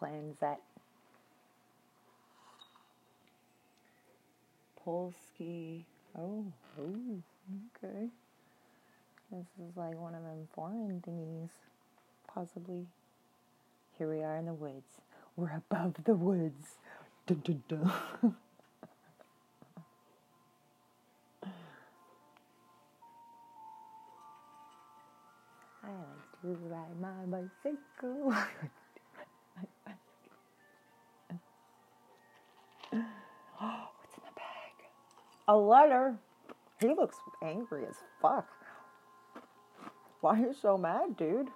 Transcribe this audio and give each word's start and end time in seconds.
cleanse 0.00 0.36
that. 0.40 0.60
Polski. 4.84 5.84
Oh, 6.18 6.44
oh, 6.80 7.22
okay. 7.84 8.08
This 9.30 9.46
is 9.58 9.76
like 9.76 9.94
one 9.94 10.14
of 10.14 10.22
them 10.22 10.48
foreign 10.54 11.02
thingies, 11.06 11.50
possibly. 12.32 12.86
Here 13.98 14.08
we 14.08 14.22
are 14.22 14.36
in 14.36 14.46
the 14.46 14.54
woods. 14.54 15.02
We're 15.36 15.54
above 15.56 15.94
the 16.04 16.14
woods. 16.14 16.76
Dun, 17.26 17.42
dun, 17.44 17.62
dun. 17.68 17.92
I 25.84 25.88
like 25.88 26.40
to 26.42 26.48
ride 26.68 27.00
my 27.00 27.26
bicycle. 27.26 28.34
What's 34.00 34.16
in 34.16 34.22
the 34.24 34.34
bag? 34.34 34.88
A 35.48 35.56
letter. 35.56 36.16
He 36.80 36.88
looks 36.88 37.16
angry 37.42 37.84
as 37.86 37.96
fuck. 38.22 38.48
Why 40.22 40.38
are 40.38 40.38
you 40.38 40.54
so 40.60 40.78
mad, 40.78 41.16
dude? 41.18 41.48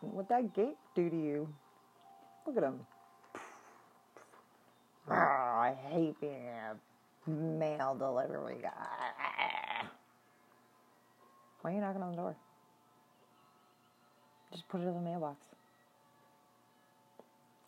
What 0.00 0.28
that 0.28 0.54
gate 0.54 0.76
do 0.94 1.08
to 1.08 1.16
you? 1.16 1.48
Look 2.46 2.56
at 2.56 2.62
him. 2.64 2.80
Ah, 5.08 5.60
I 5.60 5.74
hate 5.90 6.20
being 6.20 6.48
a 6.48 7.30
mail 7.30 7.94
delivery 7.94 8.58
guy. 8.60 9.86
Why 11.62 11.70
are 11.70 11.74
you 11.74 11.80
knocking 11.80 12.02
on 12.02 12.10
the 12.10 12.16
door? 12.16 12.36
Just 14.52 14.68
put 14.68 14.80
it 14.80 14.84
in 14.84 14.94
the 14.94 15.00
mailbox. 15.00 15.53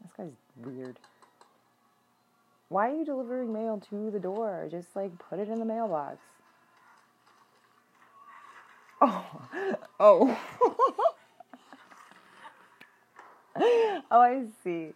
This 0.06 0.26
guy's 0.26 0.64
weird. 0.64 0.98
Why 2.68 2.90
are 2.90 2.94
you 2.94 3.04
delivering 3.04 3.52
mail 3.52 3.82
to 3.90 4.10
the 4.10 4.20
door? 4.20 4.68
Just 4.70 4.94
like 4.94 5.10
put 5.18 5.40
it 5.40 5.48
in 5.48 5.58
the 5.58 5.64
mailbox. 5.64 6.18
Oh, 9.00 9.26
oh. 10.00 10.38
oh, 13.56 14.02
I 14.10 14.44
see. 14.62 14.90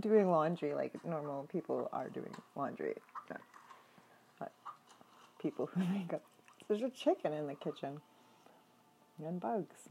Doing 0.00 0.30
laundry 0.30 0.74
like 0.74 0.92
normal 1.04 1.46
people 1.52 1.90
are 1.92 2.08
doing 2.08 2.34
laundry. 2.56 2.94
People 5.38 5.68
who 5.74 5.80
make 5.92 6.14
up. 6.14 6.22
There's 6.68 6.80
a 6.80 6.88
chicken 6.88 7.34
in 7.34 7.46
the 7.46 7.54
kitchen. 7.54 8.00
And 9.22 9.38
bugs. 9.38 9.90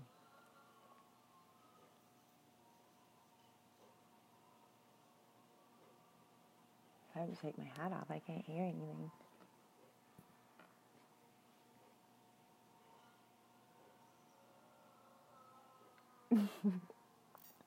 I 7.16 7.20
have 7.20 7.30
to 7.30 7.36
take 7.42 7.58
my 7.58 7.66
hat 7.66 7.92
off. 7.92 8.08
I 8.10 8.20
can't 8.20 8.44
hear 8.46 8.64
anything. 8.64 9.12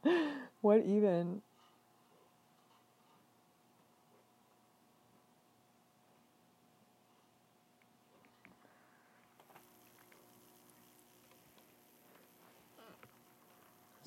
what 0.61 0.85
even? 0.85 1.43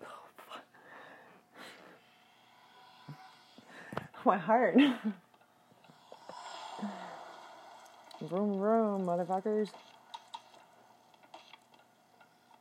My 4.26 4.38
heart. 4.38 4.78
Vroom 8.22 8.60
vroom, 8.60 9.06
motherfuckers. 9.06 9.70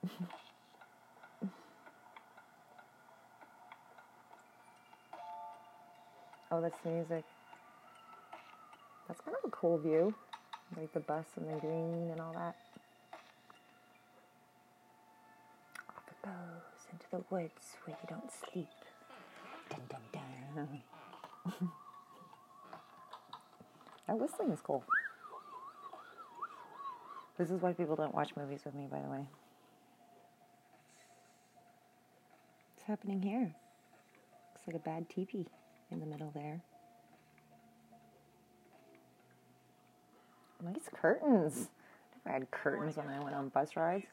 oh, 6.53 6.61
that's 6.61 6.79
music. 6.85 7.25
That's 9.09 9.21
kind 9.23 9.37
of 9.43 9.49
a 9.49 9.51
cool 9.51 9.79
view. 9.79 10.15
Like 10.77 10.93
the 10.93 11.01
bus 11.01 11.25
and 11.37 11.49
the 11.49 11.59
green 11.61 12.11
and 12.11 12.21
all 12.21 12.33
that. 12.35 12.57
Off 15.89 16.05
it 16.11 16.23
goes 16.23 16.87
into 16.93 17.07
the 17.11 17.25
woods 17.35 17.77
where 17.85 17.97
you 18.01 18.09
don't 18.09 18.31
sleep. 18.31 18.69
Dun, 19.71 19.81
dun, 19.89 20.01
dun. 20.13 20.81
that 24.07 24.19
whistling 24.19 24.51
is 24.51 24.61
cool. 24.61 24.85
This 27.39 27.51
is 27.51 27.63
why 27.63 27.73
people 27.73 27.97
don't 27.97 28.15
watch 28.15 28.31
movies 28.37 28.61
with 28.67 28.75
me, 28.75 28.89
by 28.91 29.01
the 29.01 29.09
way. 29.09 29.27
What's 32.75 32.87
happening 32.87 33.23
here? 33.23 33.55
Looks 34.53 34.67
like 34.67 34.77
a 34.77 34.81
bad 34.81 35.09
teepee 35.09 35.47
in 35.91 36.01
the 36.01 36.07
middle 36.07 36.31
there. 36.35 36.61
Nice 40.63 40.89
curtains. 40.93 41.69
Never 42.25 42.39
had 42.39 42.51
curtains 42.51 42.97
when 42.97 43.09
I 43.09 43.21
went 43.21 43.35
on 43.35 43.49
bus 43.49 43.77
rides. 43.77 44.07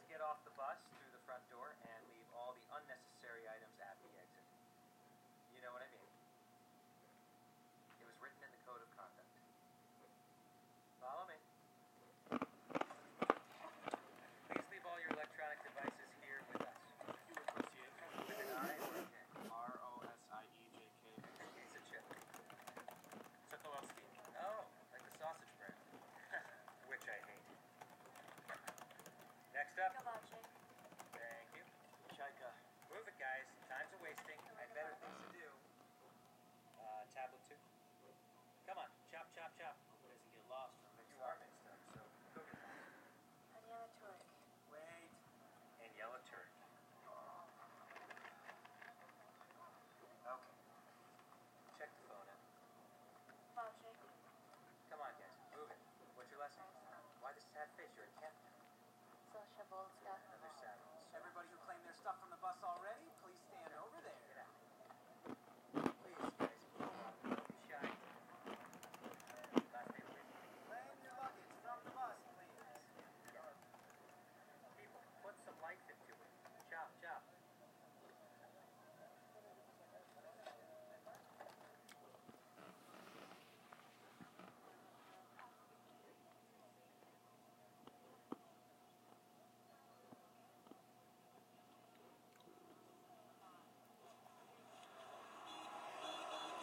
step. 29.76 30.15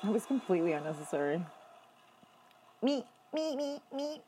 That 0.02 0.12
was 0.12 0.26
completely 0.26 0.72
unnecessary. 0.72 1.40
Me, 2.82 3.04
me, 3.32 3.54
me, 3.54 3.80
me. 3.94 4.20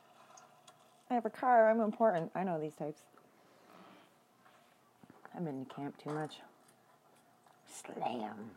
I 1.09 1.13
have 1.13 1.25
a 1.25 1.29
car. 1.29 1.69
I'm 1.69 1.81
important. 1.81 2.31
I 2.33 2.43
know 2.43 2.59
these 2.59 2.75
types. 2.75 3.01
I've 5.35 5.43
been 5.43 5.65
to 5.65 5.75
camp 5.75 6.01
too 6.01 6.11
much. 6.11 6.35
Slam. 7.67 8.51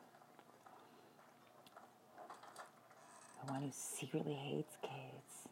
The 3.45 3.53
one 3.53 3.63
who 3.63 3.71
secretly 3.73 4.35
hates 4.35 4.77
kids. 4.81 5.49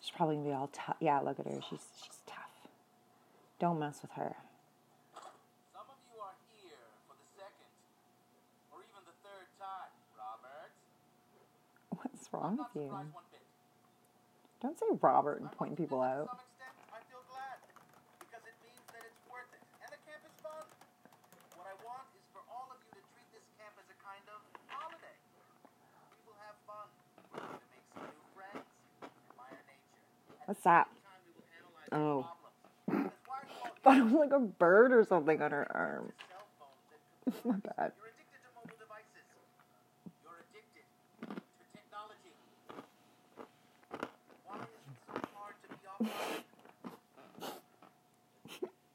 She's 0.00 0.10
probably 0.10 0.36
gonna 0.36 0.48
be 0.48 0.54
all 0.54 0.70
tough. 0.72 0.96
Yeah, 1.00 1.18
look 1.20 1.40
at 1.40 1.46
her. 1.46 1.60
She's 1.68 1.86
she's 2.00 2.20
tough. 2.26 2.68
Don't 3.58 3.80
mess 3.80 3.98
with 4.02 4.12
her. 4.12 4.36
Fun. 26.66 26.88
We're 27.32 27.40
going 27.40 27.56
to 27.56 27.68
make 27.72 27.84
some 27.92 28.04
new 28.04 28.24
friends, 28.36 28.68
admire 29.32 29.60
nature. 29.64 30.42
At 30.42 30.48
What's 30.48 30.64
that? 30.64 30.88
Oh. 31.92 32.28
you 32.92 33.10
Thought 33.82 33.96
it 33.98 34.04
was 34.04 34.12
like 34.12 34.32
a 34.32 34.40
bird 34.40 34.92
or 34.92 35.04
something 35.04 35.40
on 35.40 35.50
her 35.50 35.66
arm. 35.74 36.12
My 37.44 37.56
bad. 37.56 37.92
You're 37.96 38.12
addicted 38.12 38.40
to 38.44 38.50
mobile 38.56 38.76
devices. 38.76 39.24
You're 40.20 40.40
addicted 40.48 40.84
to 41.24 41.64
technology. 41.72 42.34
Why 44.44 44.60
is 44.60 44.68
it 44.68 44.84
so 45.08 45.16
hard 45.36 45.56
to 45.62 45.68
be 45.72 45.80
offline? 45.88 46.28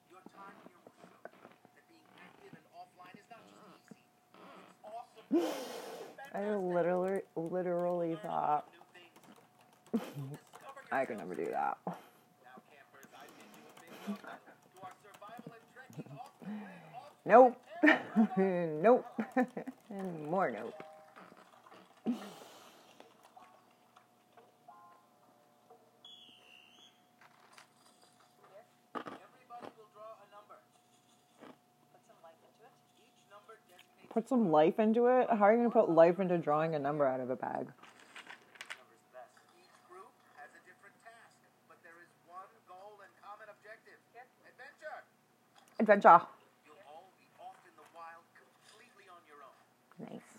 Your 0.09 0.23
time 0.33 0.57
here 0.65 0.77
will 0.77 0.93
show 0.97 1.09
that 1.25 1.85
being 1.89 2.05
active 2.21 2.53
and 2.53 2.65
offline 2.77 3.15
is 3.17 3.25
not 3.29 3.41
just 3.49 3.65
easy. 3.89 3.97
It's 3.97 4.81
awesome. 4.85 5.17
It's 5.17 5.22
I 6.33 6.55
literally, 6.55 7.21
literally 7.35 8.15
thought 8.23 8.67
I 10.91 11.05
could 11.05 11.17
never 11.17 11.35
do 11.35 11.47
that. 11.51 11.77
Nope. 17.25 17.57
nope. 18.37 19.05
and 19.89 20.29
more 20.29 20.51
nope. 20.51 20.83
Put 34.13 34.29
some 34.29 34.51
life 34.53 34.77
into 34.77 35.07
it? 35.09 35.25
How 35.33 35.49
are 35.49 35.53
you 35.53 35.65
going 35.65 35.71
to 35.71 35.73
put 35.73 35.89
life 35.89 36.19
into 36.21 36.37
drawing 36.37 36.75
a 36.75 36.79
number 36.79 37.01
out 37.09 37.17
of 37.19 37.33
a 37.33 37.35
bag? 37.35 37.65
Number's 37.65 39.01
the 39.09 39.17
best. 39.17 39.33
Each 39.57 39.73
group 39.89 40.13
has 40.37 40.53
a 40.53 40.61
different 40.69 40.93
task, 41.01 41.33
but 41.65 41.81
there 41.81 41.97
is 41.97 42.13
one 42.29 42.45
goal 42.69 42.93
and 43.01 43.09
common 43.25 43.49
objective. 43.49 43.97
Here. 44.13 44.29
Adventure. 44.45 45.01
Adventure. 45.81 46.21
You'll 46.61 46.77
all 46.85 47.09
be 47.17 47.25
off 47.41 47.57
in 47.65 47.73
the 47.73 47.87
wild 47.97 48.21
completely 48.37 49.09
on 49.09 49.17
your 49.25 49.41
own, 49.41 49.57
Nice. 50.05 50.29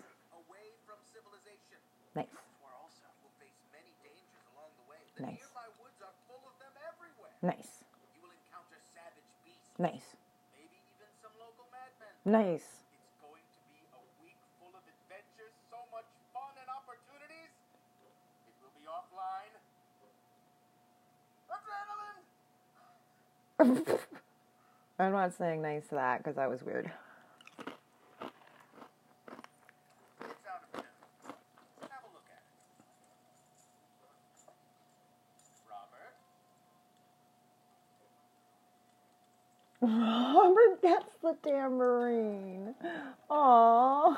away 0.47 0.71
from 0.87 0.95
civilization. 1.11 1.79
Nice. 2.15 2.31
Where 2.63 2.79
also 2.79 3.11
will 3.27 3.35
face 3.43 3.59
many 3.75 3.91
dangers 4.07 4.45
along 4.55 4.71
the 4.79 4.87
way. 4.87 5.03
The 5.19 5.35
Nice. 5.35 5.43
nearby 5.51 5.67
woods 5.83 5.99
are 5.99 6.15
full 6.31 6.47
of 6.47 6.55
them 6.63 6.71
everywhere. 6.87 7.35
Nice. 7.43 7.83
You 8.15 8.23
will 8.23 8.31
encounter 8.31 8.79
savage 8.95 9.27
beasts, 9.43 9.75
Nice. 9.75 10.15
maybe 10.55 10.79
even 10.95 11.11
some 11.19 11.35
local 11.35 11.67
madmen. 11.75 12.15
Nice. 12.23 12.63
It's 12.95 13.19
going 13.19 13.43
to 13.43 13.59
be 13.67 13.79
a 13.91 14.01
week 14.23 14.39
full 14.59 14.71
of 14.71 14.83
adventures, 14.87 15.53
so 15.69 15.79
much 15.91 16.07
fun 16.31 16.55
and 16.55 16.69
opportunities. 16.71 17.51
It 18.47 18.55
will 18.63 18.73
be 18.79 18.87
offline. 18.87 19.53
Adrenaline! 21.51 22.23
I'm 24.99 25.11
not 25.11 25.33
saying 25.33 25.61
nice 25.61 25.87
to 25.89 25.95
that 25.95 26.19
because 26.19 26.35
that 26.35 26.49
was 26.49 26.63
weird. 26.63 26.91
Robert 39.81 40.81
gets 40.81 41.05
the 41.21 41.37
tambourine. 41.43 42.75
Aww. 43.29 44.17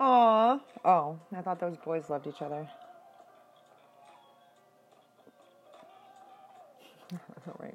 Aw. 0.00 0.60
Oh, 0.84 1.18
I 1.36 1.42
thought 1.42 1.58
those 1.58 1.76
boys 1.76 2.08
loved 2.08 2.26
each 2.26 2.40
other. 2.40 2.68
right. 7.58 7.74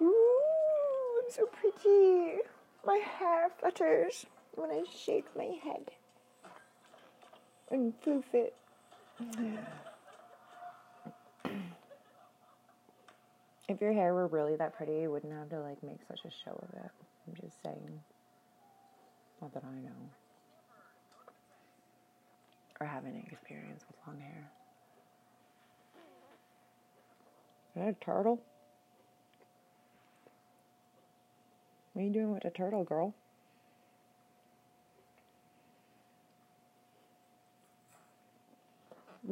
Ooh, 0.00 1.22
I'm 1.24 1.30
so 1.30 1.46
pretty. 1.46 2.38
My 2.86 2.96
hair 2.96 3.48
flutters 3.58 4.26
when 4.54 4.70
I 4.70 4.84
shake 4.96 5.26
my 5.36 5.50
head 5.62 5.90
and 7.70 7.92
floof 8.02 8.24
it. 8.32 8.54
If 13.68 13.80
your 13.80 13.92
hair 13.92 14.14
were 14.14 14.26
really 14.26 14.56
that 14.56 14.76
pretty, 14.76 15.00
you 15.00 15.10
wouldn't 15.10 15.32
have 15.32 15.48
to 15.50 15.60
like 15.60 15.82
make 15.82 15.98
such 16.08 16.20
a 16.24 16.30
show 16.44 16.58
of 16.60 16.68
it. 16.74 16.90
I'm 17.26 17.34
just 17.40 17.62
saying. 17.62 18.00
Not 19.40 19.54
that 19.54 19.62
I 19.64 19.80
know. 19.80 20.19
Or 22.80 22.86
have 22.86 23.04
any 23.04 23.28
experience 23.30 23.84
with 23.86 23.96
long 24.06 24.20
hair. 24.20 24.50
Is 27.76 27.82
that 27.82 27.88
a 27.88 28.04
turtle? 28.04 28.40
What 31.92 32.02
are 32.02 32.04
you 32.06 32.12
doing 32.12 32.32
with 32.32 32.44
a 32.44 32.50
turtle, 32.50 32.84
girl? 32.84 33.14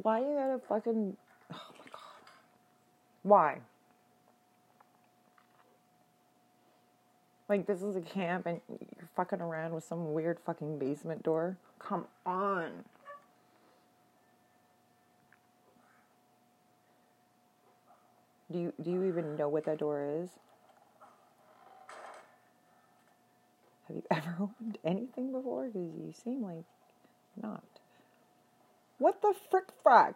Why 0.02 0.21
you 0.21 0.35
gotta 0.35 0.61
fucking. 0.69 1.17
Oh 1.52 1.71
my 1.78 1.85
god. 1.90 2.31
Why? 3.23 3.59
Like, 7.49 7.67
this 7.67 7.83
is 7.83 7.97
a 7.97 8.02
camp 8.02 8.45
and 8.45 8.61
you're 8.69 9.09
fucking 9.17 9.40
around 9.40 9.73
with 9.73 9.83
some 9.85 10.12
weird 10.12 10.38
fucking 10.45 10.78
basement 10.78 11.23
door? 11.23 11.57
Come 11.78 12.05
on. 12.26 12.85
Do 18.50 18.59
you 18.59 18.73
do 18.83 18.90
you 18.90 19.05
even 19.05 19.37
know 19.37 19.49
what 19.49 19.64
that 19.67 19.78
door 19.78 20.23
is? 20.23 20.31
Have 23.87 23.97
you 23.97 24.02
ever 24.11 24.37
opened 24.40 24.78
anything 24.85 25.33
before? 25.33 25.67
Because 25.67 25.88
you 25.95 26.12
seem 26.25 26.43
like 26.43 26.64
not. 27.40 27.62
What 28.99 29.23
the 29.23 29.35
frick 29.50 29.67
frack? 29.85 30.14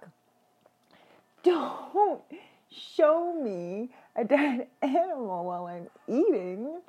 Don't 1.42 2.22
show 2.70 3.34
me 3.34 3.90
a 4.16 4.24
dead 4.24 4.68
animal 4.82 5.44
while 5.44 5.66
I'm 5.66 5.88
eating. 6.08 6.80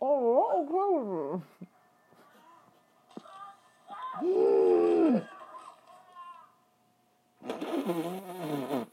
Oh, 0.00 1.38
okay. 4.22 5.22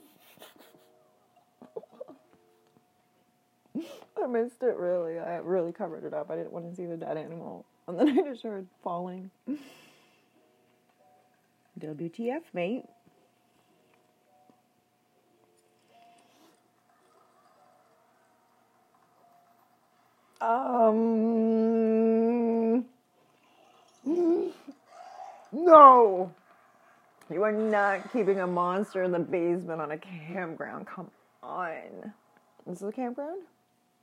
I 4.24 4.28
missed 4.28 4.62
it 4.64 4.76
really. 4.78 5.20
I 5.20 5.38
really 5.38 5.72
covered 5.72 6.04
it 6.04 6.14
up. 6.14 6.30
I 6.30 6.36
didn't 6.36 6.52
want 6.52 6.70
to 6.70 6.76
see 6.76 6.86
the 6.86 6.98
dead 6.98 7.18
animal. 7.18 7.66
And 7.88 8.00
then 8.00 8.10
I 8.20 8.22
just 8.30 8.44
heard 8.44 8.68
falling. 8.84 9.32
WTF, 11.80 12.42
mate. 12.54 12.86
Um. 20.42 20.86
No! 25.52 26.32
You 27.32 27.44
are 27.44 27.52
not 27.52 28.14
keeping 28.14 28.40
a 28.40 28.48
monster 28.48 29.04
in 29.04 29.12
the 29.12 29.20
basement 29.20 29.82
on 29.82 29.92
a 29.92 29.98
campground. 29.98 30.88
Come 30.88 31.10
on. 31.42 32.14
This 32.68 32.82
is 32.82 32.88
a 32.88 32.92
campground? 32.92 33.42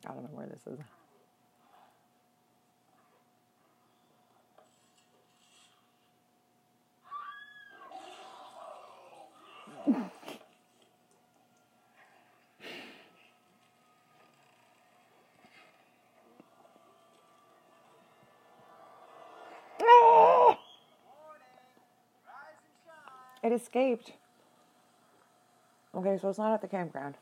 I 0.06 0.12
don't 0.12 0.22
know 0.22 0.30
where 0.32 0.46
this 0.46 0.66
is. 0.66 0.78
It 23.42 23.52
escaped. 23.52 24.10
Okay, 25.94 26.18
so 26.20 26.28
it's 26.28 26.38
not 26.38 26.52
at 26.52 26.62
the 26.62 26.66
campground. 26.66 27.14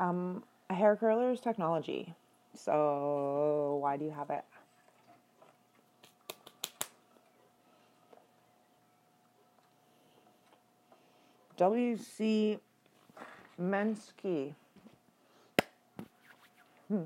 Um, 0.00 0.42
a 0.68 0.69
hair 0.80 0.96
curler 0.96 1.30
is 1.30 1.40
technology. 1.40 2.14
So 2.54 3.78
why 3.80 3.96
do 3.96 4.04
you 4.04 4.10
have 4.10 4.30
it? 4.30 4.44
W.C. 11.58 12.58
Mensky. 13.60 14.54
Hmm. 16.88 17.04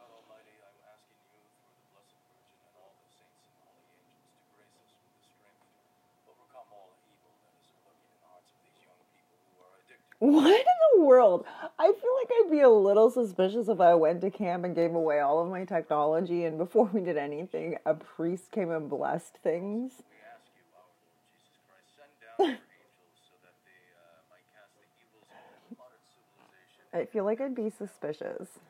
God 0.00 0.08
Almighty, 0.16 0.56
I'm 0.64 0.80
asking 0.88 1.20
you 1.20 1.44
through 1.60 1.76
the 1.76 1.84
Blessed 1.92 2.16
Virgin 2.24 2.48
and 2.64 2.74
all 2.80 2.96
the 2.96 3.10
saints 3.12 3.44
and 3.44 3.52
holy 3.68 3.84
angels 4.00 4.32
to 4.32 4.44
grace 4.56 4.74
us 4.80 4.90
with 4.96 5.12
the 5.12 5.22
strength 5.28 5.60
to 5.60 6.32
overcome 6.32 6.72
all 6.72 6.96
evil 7.04 7.36
that 7.44 7.52
is 7.60 7.68
lurking 7.84 8.08
in 8.08 8.18
the 8.24 8.30
hearts 8.32 8.48
of 8.48 8.58
these 8.64 8.80
young 8.80 8.96
people 9.12 9.36
who 9.52 9.60
are 9.60 9.76
addicted. 9.84 10.09
What 10.20 10.52
in 10.52 10.66
the 10.96 11.02
world? 11.02 11.46
I 11.78 11.86
feel 11.86 12.10
like 12.20 12.30
I'd 12.30 12.50
be 12.50 12.60
a 12.60 12.68
little 12.68 13.10
suspicious 13.10 13.68
if 13.68 13.80
I 13.80 13.94
went 13.94 14.20
to 14.20 14.30
camp 14.30 14.66
and 14.66 14.74
gave 14.74 14.94
away 14.94 15.20
all 15.20 15.42
of 15.42 15.48
my 15.48 15.64
technology, 15.64 16.44
and 16.44 16.58
before 16.58 16.90
we 16.92 17.00
did 17.00 17.16
anything, 17.16 17.78
a 17.86 17.94
priest 17.94 18.50
came 18.50 18.70
and 18.70 18.90
blessed 18.90 19.38
things. 19.42 19.92
We 20.10 20.16
ask 20.28 20.44
you, 20.54 20.60
our 20.76 20.84
Lord 20.84 21.08
Jesus 21.32 21.56
Christ, 21.64 21.96
send 21.96 22.12
down 22.20 22.36
your 22.38 22.60
angels 22.60 23.16
so 23.24 23.32
that 23.40 23.56
they 23.64 23.80
uh, 23.96 24.20
might 24.28 24.44
cast 24.52 24.76
the 24.76 24.84
evils 25.00 25.24
of 25.72 25.78
modern 25.80 26.04
civilization. 26.12 26.84
I 26.92 27.08
feel 27.10 27.24
like 27.24 27.40
I'd 27.40 27.56
be 27.56 27.70
suspicious. 27.70 28.60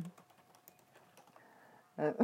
like 2.00 2.16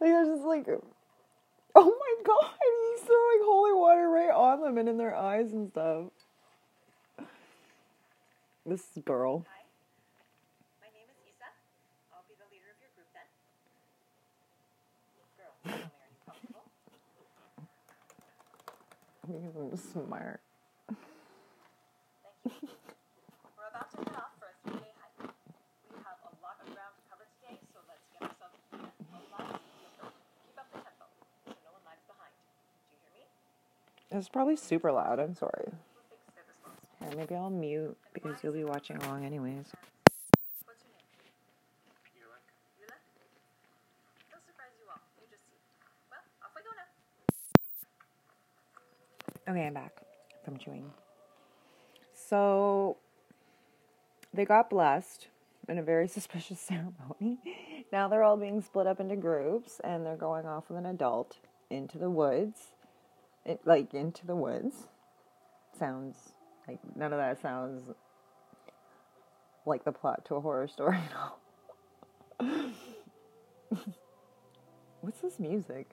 there's 0.00 0.28
just 0.28 0.44
like 0.44 0.66
oh 1.74 1.84
my 2.00 2.14
god 2.24 2.50
he's 2.94 3.00
throwing 3.06 3.40
holy 3.42 3.72
water 3.72 4.08
right 4.08 4.30
on 4.30 4.60
them 4.60 4.78
and 4.78 4.88
in 4.88 4.96
their 4.98 5.14
eyes 5.14 5.52
and 5.52 5.70
stuff 5.70 6.04
this 8.66 8.82
girl 9.04 9.44
Hi. 9.48 9.64
My 10.80 10.88
name 10.94 11.08
is 11.08 11.16
Isa. 11.26 11.48
I'll 12.14 12.24
be 12.28 12.34
the 12.38 12.46
leader 12.54 12.70
of 12.70 12.78
your 12.78 12.90
group 12.94 13.08
then. 13.16 13.26
Girl, 15.36 15.54
tell 15.64 15.74
me, 15.74 15.82
are 15.82 16.10
you 16.12 16.20
comfortable? 16.24 16.64
because 19.26 19.56
i'm 19.56 19.76
smart 19.76 20.40
Thank 22.42 22.62
you. 22.62 22.68
We're 23.58 23.68
about 23.68 23.90
to 23.92 23.96
head 24.00 24.16
off 24.16 24.32
for 24.40 24.48
a 24.48 24.54
three-day 24.64 24.92
hike. 24.96 25.28
We 25.92 25.96
have 26.00 26.18
a 26.24 26.32
lot 26.40 26.56
of 26.64 26.72
ground 26.72 26.96
to 26.96 27.02
cover 27.12 27.26
today, 27.38 27.60
so 27.68 27.78
let's 27.84 28.00
get 28.16 28.24
ourselves 28.24 28.56
prepared. 28.72 28.96
A 29.12 29.20
lot 29.28 29.44
of 29.54 29.60
speed. 29.60 29.92
Keep 30.48 30.56
up 30.56 30.68
the 30.72 30.80
tempo, 30.80 31.04
so 31.44 31.52
no 31.52 31.70
one 31.76 31.84
lags 31.84 32.00
behind. 32.08 32.32
Do 32.32 32.96
you 32.96 32.98
hear 33.04 33.12
me? 33.12 33.24
It's 34.10 34.28
probably 34.28 34.56
super 34.56 34.90
loud 34.92 35.18
i'm 35.18 35.34
sorry 35.34 35.70
maybe 37.16 37.34
i'll 37.34 37.50
mute 37.50 37.96
because 38.12 38.36
you'll 38.42 38.52
be 38.52 38.64
watching 38.64 38.96
along 38.98 39.24
anyways. 39.24 39.66
Okay, 49.50 49.66
I'm 49.66 49.74
back 49.74 49.96
from 50.44 50.58
chewing. 50.58 50.84
So 52.14 52.98
they 54.32 54.44
got 54.44 54.70
blessed 54.70 55.26
in 55.68 55.78
a 55.78 55.82
very 55.82 56.06
suspicious 56.16 56.60
ceremony. 56.60 57.38
Now 57.92 58.06
they're 58.06 58.22
all 58.22 58.36
being 58.36 58.62
split 58.62 58.86
up 58.86 59.00
into 59.00 59.16
groups 59.16 59.80
and 59.82 60.06
they're 60.06 60.16
going 60.16 60.46
off 60.46 60.68
with 60.68 60.78
an 60.78 60.86
adult 60.86 61.38
into 61.68 61.98
the 61.98 62.08
woods. 62.08 62.68
It, 63.44 63.60
like 63.64 63.94
into 63.94 64.26
the 64.26 64.36
woods. 64.36 64.74
Sounds 65.78 66.16
like 66.68 66.78
none 66.94 67.12
of 67.12 67.18
that 67.18 67.40
sounds 67.40 67.82
like 69.64 69.84
the 69.84 69.92
plot 69.92 70.24
to 70.26 70.34
a 70.34 70.40
horror 70.40 70.68
story 70.68 70.98
at 70.98 71.12
all. 71.16 71.38
What's 75.00 75.20
this 75.20 75.38
music? 75.38 75.90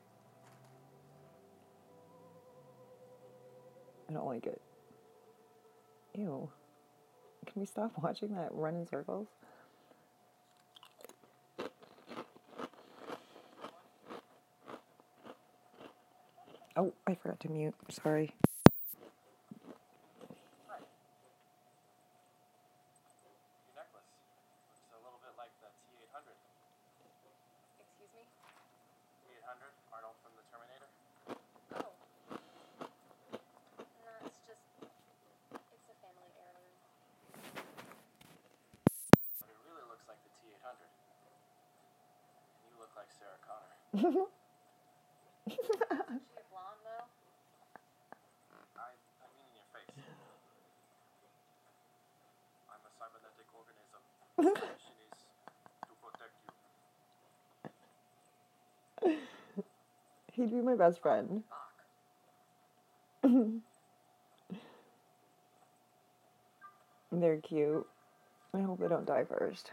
I 4.09 4.13
don't 4.13 4.25
like 4.25 4.45
it. 4.45 4.61
Ew. 6.15 6.49
Can 7.45 7.59
we 7.59 7.65
stop 7.65 7.91
watching 8.01 8.33
that 8.35 8.49
run 8.51 8.75
in 8.75 8.87
circles? 8.87 9.27
Oh, 16.77 16.93
I 17.07 17.15
forgot 17.15 17.39
to 17.41 17.49
mute. 17.49 17.73
Sorry. 17.89 18.29
your 18.29 18.37
necklace 23.73 24.05
looks 24.13 24.93
a 24.93 25.01
little 25.01 25.17
bit 25.17 25.33
like 25.41 25.49
the 25.57 25.73
T800. 25.89 26.37
Excuse 27.81 28.13
me? 28.13 28.21
T800, 29.25 29.73
Arnold 29.89 30.21
from 30.21 30.37
the 30.37 30.45
Terminator. 30.53 30.85
Oh. 31.81 31.97
No, 34.05 34.13
it's 34.29 34.37
just. 34.45 34.61
It's 35.57 35.89
a 35.89 35.97
family 35.97 36.29
heirloom. 36.29 36.77
But 39.41 39.49
it 39.49 39.57
really 39.65 39.85
looks 39.89 40.05
like 40.05 40.21
the 40.21 40.29
T800. 40.45 40.77
And 40.77 42.69
you 42.69 42.77
look 42.77 42.93
like 42.93 43.09
Sarah 43.17 43.41
Connor. 43.41 44.29
Is 45.47 45.53
she 45.55 45.61
a 45.63 46.45
blonde 46.51 46.83
though? 46.83 47.07
I, 48.75 48.91
I 48.91 49.27
mean 49.31 49.47
in 49.47 49.55
your 49.55 49.63
face. 49.71 49.95
I'm 52.67 52.83
a 52.83 52.91
cybernetic 52.99 53.47
organism. 53.55 54.03
My 54.37 54.43
mission 54.59 54.99
is 55.07 55.23
to 55.87 55.95
protect 56.03 56.35
you. 60.35 60.36
He'd 60.47 60.55
be 60.55 60.61
my 60.61 60.75
best 60.75 61.01
friend. 61.01 61.43
They're 67.11 67.41
cute. 67.41 67.85
I 68.53 68.61
hope 68.61 68.79
they 68.79 68.87
don't 68.87 69.05
die 69.05 69.25
first. 69.25 69.71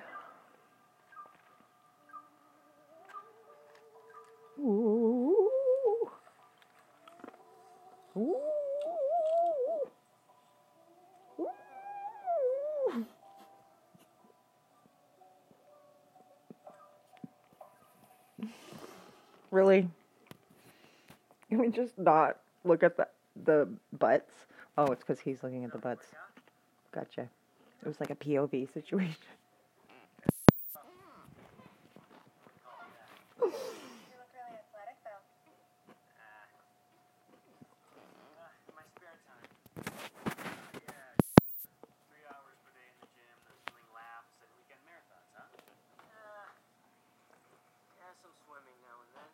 Just 21.75 21.99
not 21.99 22.39
look 22.65 22.83
at 22.83 22.97
the 22.97 23.09
the 23.45 23.69
butts? 23.93 24.47
Oh, 24.79 24.87
it's 24.93 25.03
because 25.03 25.21
he's 25.21 25.43
looking 25.43 25.65
at 25.65 25.73
the 25.73 25.79
butts. 25.79 26.07
Gotcha. 26.93 27.23
It 27.83 27.87
was 27.89 28.01
like 28.01 28.11
a 28.11 28.15
POV 28.17 28.73
situation. 28.73 29.17
You 34.11 34.17
look 34.19 34.31
really 34.33 34.57
athletic 34.59 34.99
though. 35.05 35.23
Ah. 36.19 36.47
Ah, 38.39 38.51
in 38.69 38.75
my 38.75 38.85
spare 38.95 39.19
time. 39.27 39.49
Yeah. 40.75 41.15
Three 42.09 42.25
hours 42.31 42.57
per 42.65 42.73
day 42.77 42.89
in 42.93 42.97
the 43.03 43.09
gym, 43.15 43.37
then 43.47 43.59
doing 43.67 43.89
laps 43.95 44.35
and 44.43 44.51
weekend 44.59 44.83
marathons, 44.87 45.31
huh? 45.35 45.49
Uh, 46.07 46.49
Yeah, 47.99 48.13
some 48.23 48.35
swimming 48.47 48.79
now 48.85 48.97
and 49.03 49.11
then. 49.15 49.31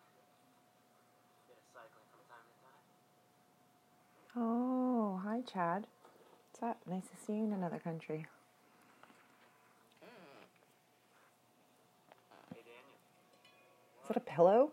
Bit 1.48 1.58
of 1.58 1.66
cycling 1.74 2.06
from 2.12 2.22
time 2.30 2.44
to 2.46 2.54
time. 2.64 2.84
Oh, 4.36 5.20
hi, 5.24 5.39
Chad. 5.50 5.88
What's 6.52 6.62
up? 6.62 6.78
Nice 6.86 7.10
to 7.10 7.18
see 7.26 7.32
you 7.32 7.42
in 7.42 7.52
another 7.52 7.80
country. 7.82 8.26
Is 14.02 14.06
that 14.06 14.16
a 14.16 14.20
pillow? 14.20 14.70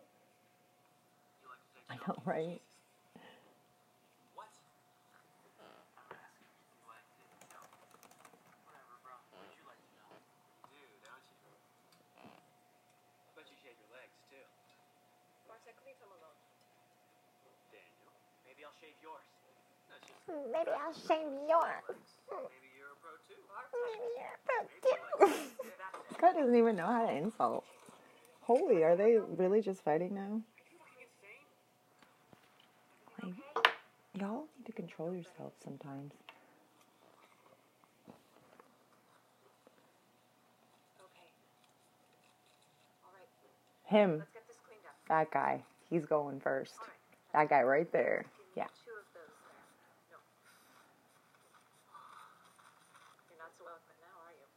I 1.90 1.96
know, 2.06 2.13
right? 2.30 2.62
What? 4.38 4.54
I'm 4.54 6.22
asking 6.22 6.46
if 6.46 6.70
you 6.70 6.86
like 6.86 7.10
to, 7.10 7.26
you 7.26 7.50
know, 7.50 7.66
whatever, 8.70 9.02
bro. 9.02 9.18
What 9.34 9.50
you 9.58 9.66
like 9.66 9.82
to 9.82 9.90
know? 9.98 10.13
You 10.78 10.86
do, 10.86 10.98
don't 11.02 11.26
you? 11.26 11.58
Bet 13.34 13.50
you 13.50 13.58
shave 13.66 13.82
your 13.82 13.98
legs, 13.98 14.13
too. 14.30 14.46
Bartek, 15.50 15.74
leave 15.90 15.98
him 15.98 16.13
alone. 16.22 16.38
Daniel, 17.74 18.13
maybe 18.46 18.62
I'll 18.62 18.78
shave 18.78 18.94
yours. 19.02 19.26
That's 19.90 20.06
just 20.06 20.17
Maybe 20.28 20.72
I'll 20.72 20.94
shave 20.94 21.28
yours. 21.48 22.00
Maybe 22.30 22.70
you're 22.76 22.92
a 22.92 23.00
pro, 23.00 23.12
too. 23.28 23.40
Maybe 23.74 23.96
Maybe 23.96 24.04
you 24.04 24.20
like 24.20 25.32
it. 25.32 25.78
That's 25.78 26.10
This 26.10 26.18
guy 26.20 26.34
doesn't 26.34 26.56
even 26.56 26.76
know 26.76 26.86
how 26.88 27.06
to 27.06 27.13
insult. 27.13 27.63
Holy, 28.42 28.84
are 28.84 28.96
they 28.96 29.18
really 29.18 29.62
just 29.62 29.84
fighting 29.84 30.13
now? 30.16 30.42
Like, 33.24 33.34
y'all 34.20 34.46
need 34.58 34.66
to 34.66 34.72
control 34.72 35.13
yourselves 35.13 35.56
sometimes. 35.63 36.13
Okay. 41.00 41.30
All 43.04 43.12
right. 43.13 43.28
Him, 43.86 44.20
Let's 44.20 44.32
get 44.34 44.48
this 44.48 44.58
cleaned 44.68 44.86
up. 44.86 44.96
that 45.10 45.32
guy, 45.32 45.62
he's 45.90 46.06
going 46.06 46.40
first. 46.40 46.74
That 47.34 47.50
guy 47.50 47.62
right 47.63 47.92
there. 47.92 48.26
Give 48.38 48.46
me 48.48 48.52
Yeah. 48.56 48.68
two 48.86 48.92
of 48.96 49.06
those 49.13 49.36
there. 49.44 49.62
No. 50.12 50.18
You're 53.30 53.38
not 53.44 53.52
so 53.58 53.66
eloquent 53.68 54.00
now, 54.00 54.16
are 54.26 54.34
you? 54.34 54.48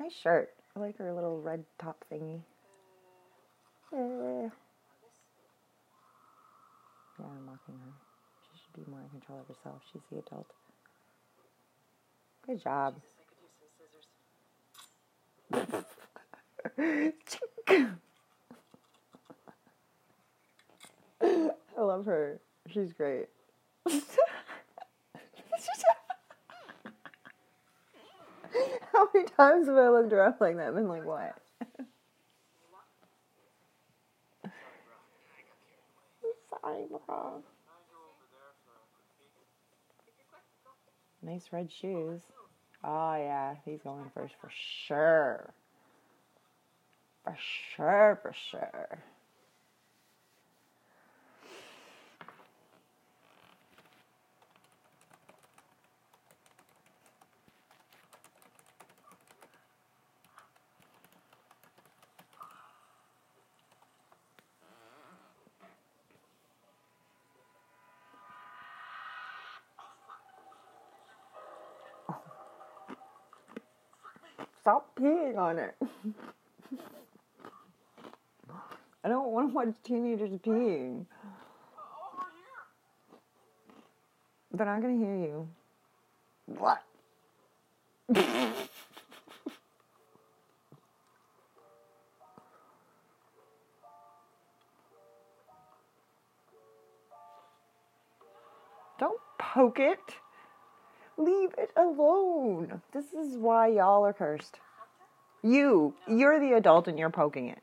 Nice 0.00 0.14
shirt. 0.14 0.48
I 0.74 0.80
like 0.80 0.96
her 0.96 1.12
little 1.12 1.42
red 1.42 1.62
top 1.78 2.02
thingy. 2.10 2.40
Eh. 3.92 4.48
Yeah, 7.18 7.26
I'm 7.26 7.44
mocking 7.44 7.74
her. 7.74 7.92
She 8.42 8.58
should 8.62 8.84
be 8.86 8.90
more 8.90 9.02
in 9.02 9.10
control 9.10 9.40
of 9.40 9.46
herself. 9.54 9.82
She's 9.92 10.00
the 10.10 10.20
adult. 10.20 10.46
Good 12.46 12.62
job. 12.62 12.94
Jesus, 12.94 13.14
I 13.18 13.24
could 13.28 13.36
use 13.42 13.52
some 13.58 13.68
scissors. 15.68 17.36
Chink. 21.28 21.50
I 21.78 21.82
love 21.82 22.06
her. 22.06 22.40
She's 22.72 22.94
great. 22.94 23.28
How 29.00 29.08
many 29.14 29.26
times 29.28 29.66
have 29.66 29.78
I 29.78 29.88
looked 29.88 30.12
around 30.12 30.34
like 30.40 30.56
that 30.58 30.66
and 30.66 30.76
been 30.76 30.86
like, 30.86 31.06
what? 31.06 31.34
Sorry, 36.50 36.84
bro. 37.06 37.42
Nice 41.22 41.48
red 41.50 41.72
shoes. 41.72 42.20
Oh, 42.84 43.14
yeah, 43.14 43.54
he's 43.64 43.80
going 43.80 44.10
first 44.12 44.34
for 44.38 44.50
sure. 44.86 45.54
For 47.24 47.38
sure, 47.74 48.18
for 48.20 48.34
sure. 48.50 48.98
Stop 74.60 74.89
peeing 75.00 75.38
on 75.38 75.58
it. 75.58 75.74
I 79.02 79.08
don't 79.08 79.28
want 79.28 79.48
to 79.48 79.54
watch 79.54 79.74
teenagers 79.82 80.30
peeing. 80.44 81.06
They're 84.52 84.66
not 84.66 84.82
gonna 84.82 84.96
hear 84.96 85.16
you. 85.16 85.48
What? 86.46 86.82
Don't 98.98 99.20
poke 99.38 99.78
it. 99.78 99.98
Leave 101.16 101.54
it 101.56 101.70
alone. 101.76 102.82
This 102.92 103.12
is 103.14 103.38
why 103.38 103.68
y'all 103.68 104.04
are 104.04 104.12
cursed. 104.12 104.58
You, 105.42 105.94
you're 106.06 106.38
the 106.38 106.52
adult 106.52 106.86
and 106.88 106.98
you're 106.98 107.10
poking 107.10 107.48
it. 107.48 107.62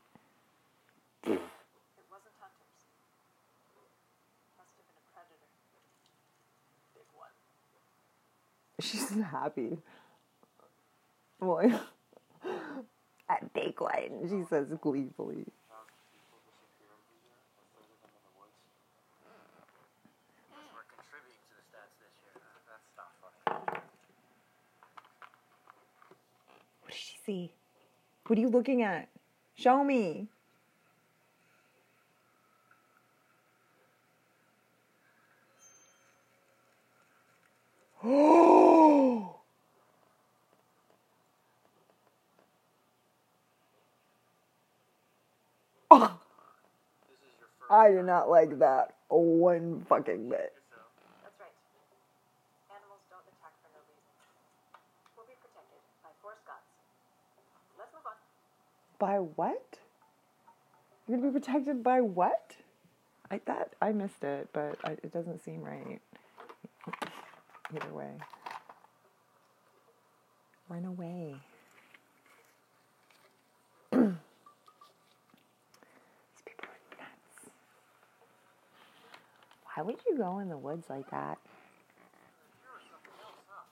It 1.24 1.38
wasn't 2.10 2.34
hunters. 2.40 2.84
Must 4.56 4.70
have 4.76 4.86
been 4.88 4.96
a 4.96 5.06
predator. 5.14 5.48
Big 6.94 7.08
one. 7.14 7.34
She's 8.80 9.10
happy. 9.30 9.78
Boy. 11.40 11.72
A 13.30 13.44
big 13.52 13.78
one, 13.78 14.26
she 14.26 14.42
says 14.48 14.68
gleefully. 14.80 15.44
What 26.80 26.90
did 26.90 26.96
she 26.96 27.18
see? 27.26 27.52
What 28.28 28.38
are 28.38 28.42
you 28.42 28.50
looking 28.50 28.82
at? 28.82 29.08
Show 29.54 29.82
me. 29.82 30.28
Oh! 38.04 39.34
I 47.70 47.90
do 47.90 48.02
not 48.02 48.28
like 48.28 48.58
that 48.58 48.94
one 49.08 49.84
fucking 49.88 50.28
bit. 50.28 50.57
By 58.98 59.16
what? 59.18 59.78
You're 61.06 61.18
gonna 61.18 61.30
be 61.30 61.38
protected 61.38 61.82
by 61.82 62.00
what? 62.00 62.56
I 63.30 63.40
that 63.46 63.74
I 63.80 63.92
missed 63.92 64.24
it, 64.24 64.48
but 64.52 64.78
I, 64.84 64.92
it 64.92 65.12
doesn't 65.12 65.42
seem 65.44 65.62
right. 65.62 66.00
Either 67.74 67.92
way, 67.92 68.10
run 70.68 70.84
away. 70.86 71.36
These 73.92 74.00
people 76.44 76.68
are 76.68 76.80
nuts. 76.98 77.50
Why 79.74 79.82
would 79.82 79.96
you 80.08 80.16
go 80.16 80.38
in 80.40 80.48
the 80.48 80.56
woods 80.58 80.88
like 80.90 81.10
that? 81.10 81.38
you're 82.66 82.82
something 82.90 83.14
else, 83.22 83.38
huh? 83.46 83.62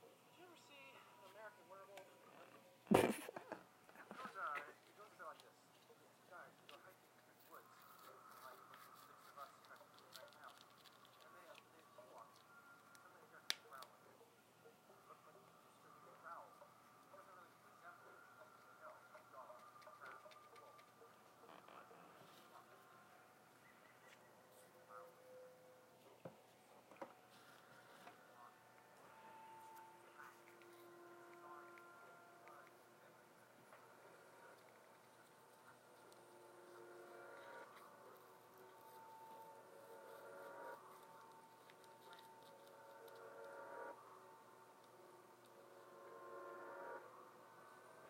Did 0.00 0.16
you 0.38 0.44
ever 0.48 0.56
see 0.64 0.80
an 0.80 1.28
American 1.34 1.64
werewolf? 1.68 2.08
it 2.88 3.12
goes, 4.16 4.32
uh, 4.32 4.56
it 4.88 4.96
goes 4.96 5.12
like 5.20 5.40
this. 5.44 5.56
Two 5.84 5.92
guys 6.32 6.48
who 6.56 6.64
go 6.72 6.76
hiking 6.80 7.12
in 7.20 7.28
the 7.28 7.36
woods, 7.52 7.68
like 8.40 8.56
what 8.64 8.72
the 8.72 8.96
six 9.04 9.20
of 9.28 9.36
us 9.44 9.52
are 9.68 9.80
doing 9.92 10.08
right 10.16 10.34
now. 10.40 10.56
And 10.56 11.30
they, 11.36 11.44
uh, 11.44 11.60
they 11.76 11.84
walk. 12.08 12.32
Somebody 13.04 13.28
starts 13.28 13.52
growling. 13.60 14.08
Looks 14.64 15.20
like 15.28 15.36
a 15.36 15.44
distributed 15.44 16.16
growl. 16.24 16.48
Doesn't 17.12 17.36
really 17.36 17.60
resemble 17.60 18.16
a 18.40 18.44
no, 18.80 18.90
a 19.12 19.20
dog, 19.36 19.60
a 19.84 19.92
rat, 20.00 20.20
a 20.24 20.32
wolf. 20.56 20.80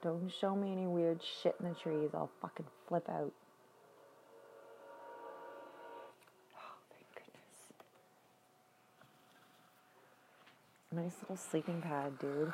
Don't 0.01 0.31
show 0.41 0.55
me 0.55 0.71
any 0.71 0.87
weird 0.87 1.21
shit 1.43 1.57
in 1.59 1.69
the 1.69 1.75
trees. 1.75 2.11
I'll 2.15 2.31
fucking 2.41 2.67
flip 2.87 3.09
out. 3.09 3.33
Oh, 6.55 6.77
thank 6.91 7.07
goodness. 7.17 7.73
Nice 10.93 11.21
little 11.23 11.37
sleeping 11.37 11.83
pad, 11.83 12.19
dude. 12.21 12.53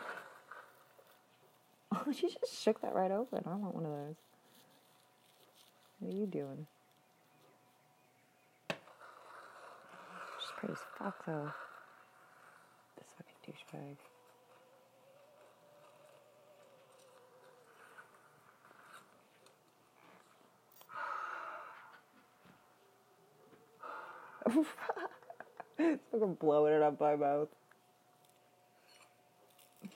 Oh, 1.93 2.13
she 2.17 2.29
just 2.29 2.63
shook 2.63 2.81
that 2.81 2.95
right 2.95 3.11
open. 3.11 3.45
I 3.47 3.55
want 3.57 3.75
one 3.75 3.85
of 3.85 3.93
those. 3.93 4.17
What 6.01 6.15
are 6.15 6.17
you 6.17 6.27
doing? 6.27 6.67
She's 8.71 10.53
pretty 10.57 10.73
as 10.73 10.79
fuck, 10.99 11.27
though. 11.27 11.53
This 12.97 13.09
fucking 13.19 13.37
douchebag. 13.47 13.97
fucking 25.77 26.35
blowing 26.41 26.75
it 26.75 26.83
up 26.83 27.01
my 27.01 27.17
mouth. 27.17 27.49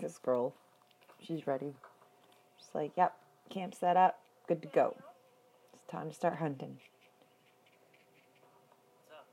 This 0.00 0.18
girl, 0.18 0.52
she's 1.20 1.46
ready. 1.46 1.72
She's 2.58 2.74
like, 2.74 2.92
yep, 2.96 3.14
camp 3.50 3.74
set 3.74 3.96
up, 3.96 4.18
good 4.48 4.60
to 4.62 4.68
go. 4.68 4.96
It's 5.72 5.84
time 5.84 6.08
to 6.08 6.14
start 6.14 6.34
hunting. 6.36 6.78
What's 9.06 9.12
up? 9.12 9.26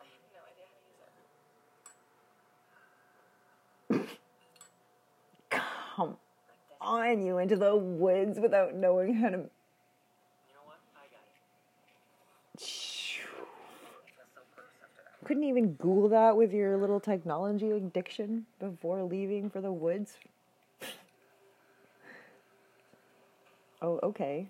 I 0.00 0.04
have 0.04 0.20
no 0.34 0.40
idea 0.46 0.64
how 0.68 0.74
to 3.96 3.98
use 3.98 4.10
it. 4.10 4.18
Come 5.50 6.16
Like 6.79 6.79
on, 6.90 7.22
you 7.24 7.38
into 7.38 7.56
the 7.56 7.76
woods 7.76 8.38
without 8.38 8.74
knowing 8.74 9.14
how 9.14 9.28
to. 9.30 9.36
You 9.36 9.42
know 10.54 10.64
what? 10.64 10.80
I 10.96 11.06
got 11.06 11.22
it. 11.22 11.40
I 12.56 14.04
feel 14.06 14.26
so 14.34 14.40
close 14.54 14.68
after 14.82 15.02
that. 15.20 15.26
Couldn't 15.26 15.44
even 15.44 15.74
Google 15.74 16.08
that 16.10 16.36
with 16.36 16.52
your 16.52 16.76
little 16.76 17.00
technology 17.00 17.70
addiction 17.70 18.46
before 18.58 19.02
leaving 19.04 19.48
for 19.50 19.60
the 19.60 19.72
woods. 19.72 20.18
oh, 23.82 24.00
okay. 24.02 24.48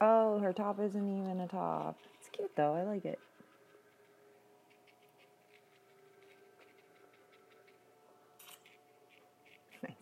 Oh, 0.00 0.40
her 0.40 0.52
top 0.52 0.80
isn't 0.80 1.22
even 1.22 1.40
a 1.40 1.46
top. 1.46 1.96
It's 2.18 2.28
cute 2.30 2.50
though. 2.56 2.74
I 2.74 2.82
like 2.82 3.04
it. 3.04 3.20
Nice. 9.82 9.94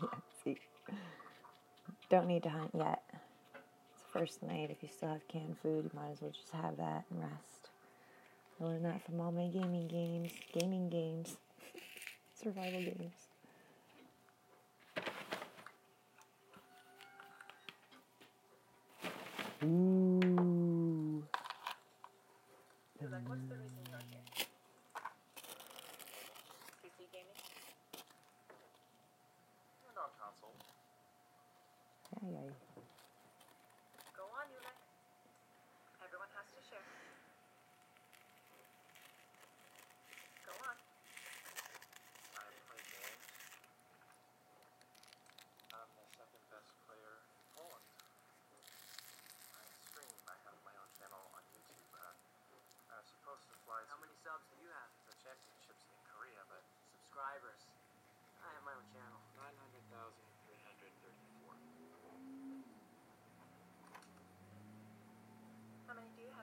Yeah, 0.00 0.08
see. 0.44 0.58
Don't 2.14 2.28
need 2.28 2.44
to 2.44 2.48
hunt 2.48 2.70
yet. 2.78 3.02
It's 3.12 4.04
first 4.12 4.40
night. 4.44 4.70
If 4.70 4.84
you 4.84 4.88
still 4.88 5.08
have 5.08 5.26
canned 5.26 5.56
food, 5.60 5.82
you 5.82 5.90
might 6.00 6.12
as 6.12 6.22
well 6.22 6.30
just 6.30 6.52
have 6.52 6.76
that 6.76 7.06
and 7.10 7.20
rest. 7.20 7.70
I 8.60 8.64
learned 8.64 8.84
that 8.84 9.04
from 9.04 9.20
all 9.20 9.32
my 9.32 9.48
gaming 9.48 9.88
games. 9.88 10.30
Gaming 10.52 10.88
games. 10.88 11.38
Survival 12.40 12.82
games. 12.82 13.14
Ooh. 19.64 21.24
You're 23.00 23.10
like, 23.10 23.28
what's 23.28 23.42
the 23.48 23.56
reason 23.56 23.82
you're 23.90 23.98
here? 24.08 24.46
PC 26.78 27.10
gaming? 27.10 27.40
And 29.88 29.98
on 29.98 30.10
console. 30.16 30.54
Ay. 32.24 32.48
Go 34.16 34.24
on, 34.32 34.46
Yulik. 34.48 34.78
Everyone 36.00 36.30
has 36.32 36.46
to 36.56 36.60
share. 36.64 36.80
Go 40.48 40.52
on. 40.56 40.76
I 42.40 42.48
play 42.64 42.80
games. 42.96 43.28
I'm 45.76 45.90
the 45.92 46.06
second 46.16 46.44
best 46.48 46.72
player 46.88 47.14
in 47.28 47.44
Poland. 47.52 47.84
I 49.52 49.62
stream. 49.84 50.16
I 50.24 50.36
have 50.48 50.56
my 50.64 50.72
own 50.80 50.90
channel 50.96 51.20
on 51.36 51.44
YouTube. 51.52 51.88
Uh, 51.92 52.08
I 52.88 53.04
was 53.04 53.08
supposed 53.12 53.44
to 53.52 53.56
fly 53.68 53.84
How 53.92 54.00
many 54.00 54.16
subs 54.24 54.48
do 54.48 54.56
you 54.64 54.72
have? 54.72 54.88
to 54.96 55.12
the 55.12 55.16
championships 55.20 55.84
in 55.92 56.00
Korea, 56.08 56.40
but 56.48 56.64
Subscribers. 57.04 57.62
I 58.42 58.48
have 58.56 58.64
my 58.64 58.72
own 58.74 58.88
channel. 58.90 59.20
900,334. 59.38 59.44
How 65.86 65.94
many 65.94 66.08
do 66.16 66.22
you 66.26 66.32
have? 66.34 66.42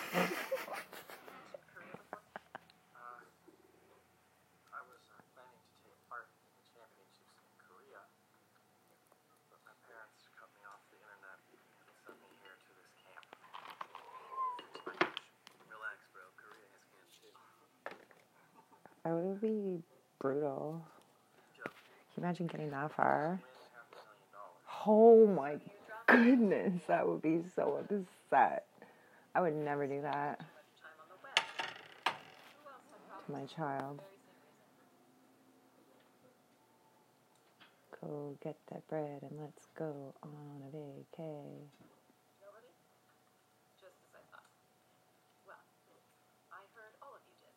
would 19.15 19.41
be 19.41 19.81
brutal. 20.21 20.85
Can 21.55 21.63
you 22.17 22.23
imagine 22.23 22.47
getting 22.47 22.71
that 22.73 22.95
far? 22.95 23.41
Oh 24.87 25.27
my 25.27 25.57
goodness, 26.07 26.75
that 26.89 27.09
would 27.09 27.23
be 27.23 27.41
so 27.57 27.79
upset. 27.79 28.67
I 29.35 29.41
would 29.41 29.55
never 29.55 29.87
do 29.87 30.03
that 30.03 30.41
to 33.25 33.33
my 33.33 33.45
child. 33.47 34.01
Go 38.01 38.37
get 38.43 38.57
that 38.71 38.87
bread 38.89 39.23
and 39.23 39.41
let's 39.41 39.69
go 39.79 40.13
on 40.23 40.61
a 40.67 40.77
vacay. 40.77 41.65
Nobody? 42.43 42.69
Just 43.81 43.95
as 44.05 44.13
I 44.13 44.23
thought. 44.35 44.51
Well, 45.47 45.63
I 46.51 46.67
heard 46.75 46.93
all 47.01 47.15
of 47.15 47.23
you 47.25 47.37
did. 47.41 47.55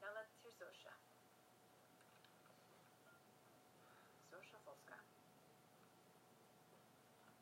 Now 0.00 0.14
let's 0.14 0.30
hear 0.40 0.54
Zosia. 0.54 0.94
Zosia 4.30 4.58
Wolska. 4.64 4.96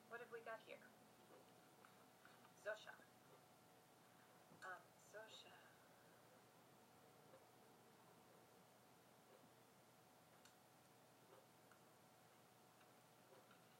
What 0.09 0.19
have 0.25 0.33
we 0.33 0.41
got 0.49 0.65
here? 0.65 0.81
Zosia. 2.65 2.97
Um, 4.65 4.81
Zosia. 5.13 5.53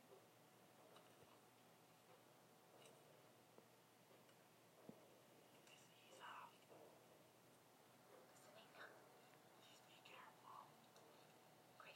Great. 11.79 11.95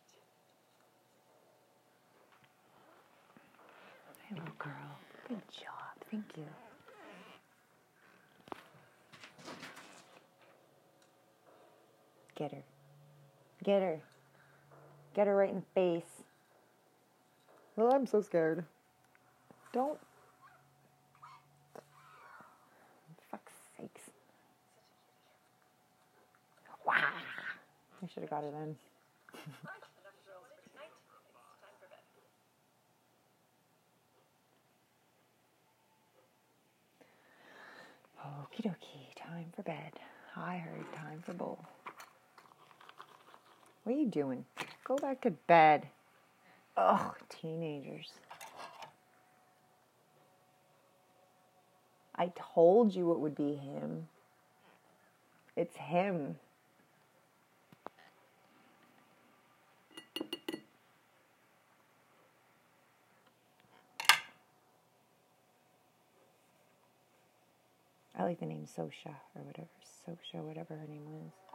Hello, 4.30 4.42
girl. 4.58 4.72
Good 5.28 5.42
job. 5.52 6.08
Thank 6.10 6.24
you. 6.38 6.44
Get 12.36 12.52
her. 12.52 12.64
Get 13.62 13.82
her. 13.82 14.07
Get 15.18 15.26
her 15.26 15.34
right 15.34 15.50
in 15.50 15.56
the 15.56 15.62
face. 15.74 16.22
Well, 17.74 17.92
I'm 17.92 18.06
so 18.06 18.20
scared. 18.20 18.64
Don't. 19.72 19.98
Fuck's 23.28 23.52
sakes. 23.76 24.02
Wow. 26.86 26.94
I 26.94 28.06
should 28.06 28.22
have 28.22 28.30
got 28.30 28.44
her 28.44 28.50
in. 28.50 28.54
Right, 28.54 28.68
enough 29.34 30.22
drills 30.24 30.46
for 30.54 30.62
tonight. 30.70 30.94
It's 31.18 31.34
time 31.64 31.74
for 31.80 31.88
bed. 31.90 32.06
Okie 38.22 38.62
dokie, 38.70 39.16
time 39.20 39.50
for 39.56 39.64
bed. 39.64 39.98
I 40.36 40.58
heard 40.58 40.92
time 40.94 41.24
for 41.26 41.32
bowl. 41.32 41.58
What 43.82 43.96
are 43.96 43.98
you 43.98 44.06
doing? 44.06 44.44
Go 44.88 44.96
back 44.96 45.20
to 45.20 45.30
bed. 45.30 45.86
Ugh, 46.74 47.14
teenagers. 47.28 48.10
I 52.14 52.32
told 52.54 52.94
you 52.94 53.12
it 53.12 53.18
would 53.18 53.34
be 53.36 53.54
him. 53.54 54.08
It's 55.56 55.76
him. 55.76 56.36
I 68.16 68.24
like 68.24 68.40
the 68.40 68.46
name 68.46 68.64
Sosha 68.64 69.14
or 69.36 69.42
whatever. 69.42 69.68
Sosha, 70.08 70.42
whatever 70.42 70.76
her 70.76 70.86
name 70.88 71.04
was. 71.12 71.47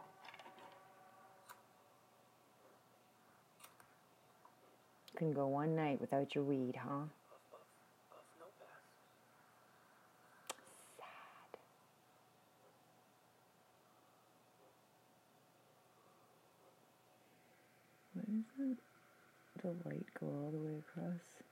Couldn't 5.16 5.34
go 5.34 5.46
one 5.46 5.76
night 5.76 6.00
without 6.00 6.34
your 6.34 6.42
weed, 6.44 6.74
huh? 6.76 6.90
Of 6.90 7.08
no. 8.40 8.46
Sad. 10.98 11.58
Why 18.14 18.22
doesn't 18.58 18.78
the 19.62 19.68
light 19.88 20.06
go 20.20 20.26
all 20.26 20.50
the 20.50 20.58
way 20.58 20.78
across? 20.78 21.42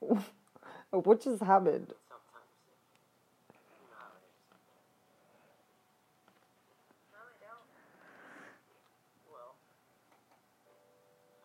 what 0.90 1.20
just 1.22 1.42
happened? 1.42 1.92
Sometimes. 2.08 2.48
You 3.80 3.88
know 3.90 3.96
how 3.98 4.12
it 4.16 4.24
is. 4.26 4.36
No, 7.12 7.18
I 7.18 7.34
don't. 7.40 7.66
Well, 9.30 9.54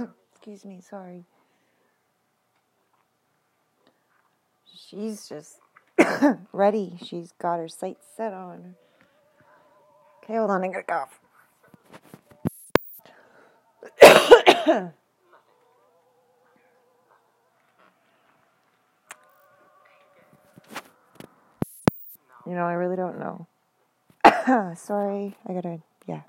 Mm. 0.00 0.31
Excuse 0.42 0.64
me, 0.64 0.80
sorry. 0.80 1.24
She's 4.74 5.28
just 5.28 5.60
ready. 6.52 6.98
She's 7.00 7.32
got 7.40 7.60
her 7.60 7.68
sights 7.68 8.04
set 8.16 8.32
on. 8.32 8.74
Okay, 10.24 10.34
hold 10.34 10.50
on, 10.50 10.64
I 10.64 10.68
gotta 10.68 10.82
cough. 10.82 11.20
you 22.46 22.52
know, 22.52 22.64
I 22.64 22.72
really 22.72 22.96
don't 22.96 23.20
know. 23.20 23.46
Sorry, 24.74 25.36
I 25.48 25.52
gotta, 25.52 25.78
yeah. 26.08 26.22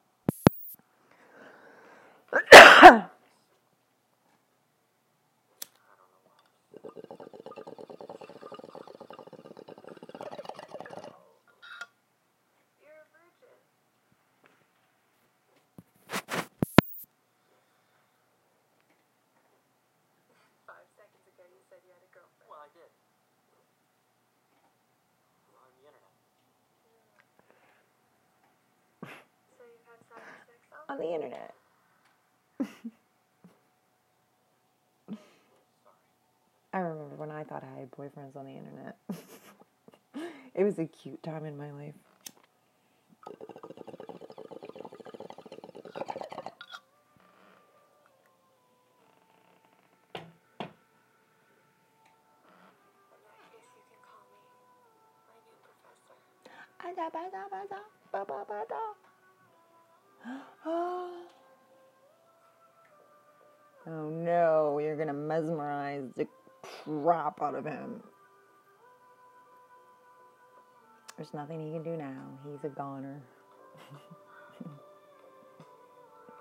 You're 12.81 12.97
a 12.97 13.07
virgin. 13.13 13.55
Five 20.65 20.87
seconds 20.97 21.27
ago, 21.27 21.43
you 21.51 21.61
said 21.69 21.79
you 21.85 21.91
had 21.93 22.01
a 22.01 22.09
girlfriend. 22.09 22.49
Well, 22.49 22.59
I 22.63 22.71
did. 22.73 22.89
On 25.53 25.69
the 25.77 25.85
internet. 25.85 26.15
So 29.57 29.63
you've 29.69 29.85
had 29.85 29.99
cyber 30.09 30.35
sex 30.47 30.59
on? 30.73 30.95
on 30.95 31.02
internet. 31.13 31.53
I 36.73 36.79
remember 36.79 37.15
when 37.15 37.29
I 37.29 37.43
thought 37.43 37.63
I 37.63 37.79
had 37.79 37.91
boyfriends 37.91 38.35
on 38.35 38.45
the 38.45 38.51
internet. 38.51 38.97
it 40.55 40.63
was 40.63 40.79
a 40.79 40.85
cute 40.85 41.21
time 41.21 41.45
in 41.45 41.55
my 41.55 41.71
life. 41.71 41.93
Crap 67.33 67.53
out 67.53 67.55
of 67.57 67.65
him. 67.65 68.01
There's 71.17 71.33
nothing 71.33 71.59
he 71.65 71.71
can 71.71 71.83
do 71.83 71.97
now. 71.97 72.39
He's 72.43 72.63
a 72.63 72.69
goner. 72.69 73.21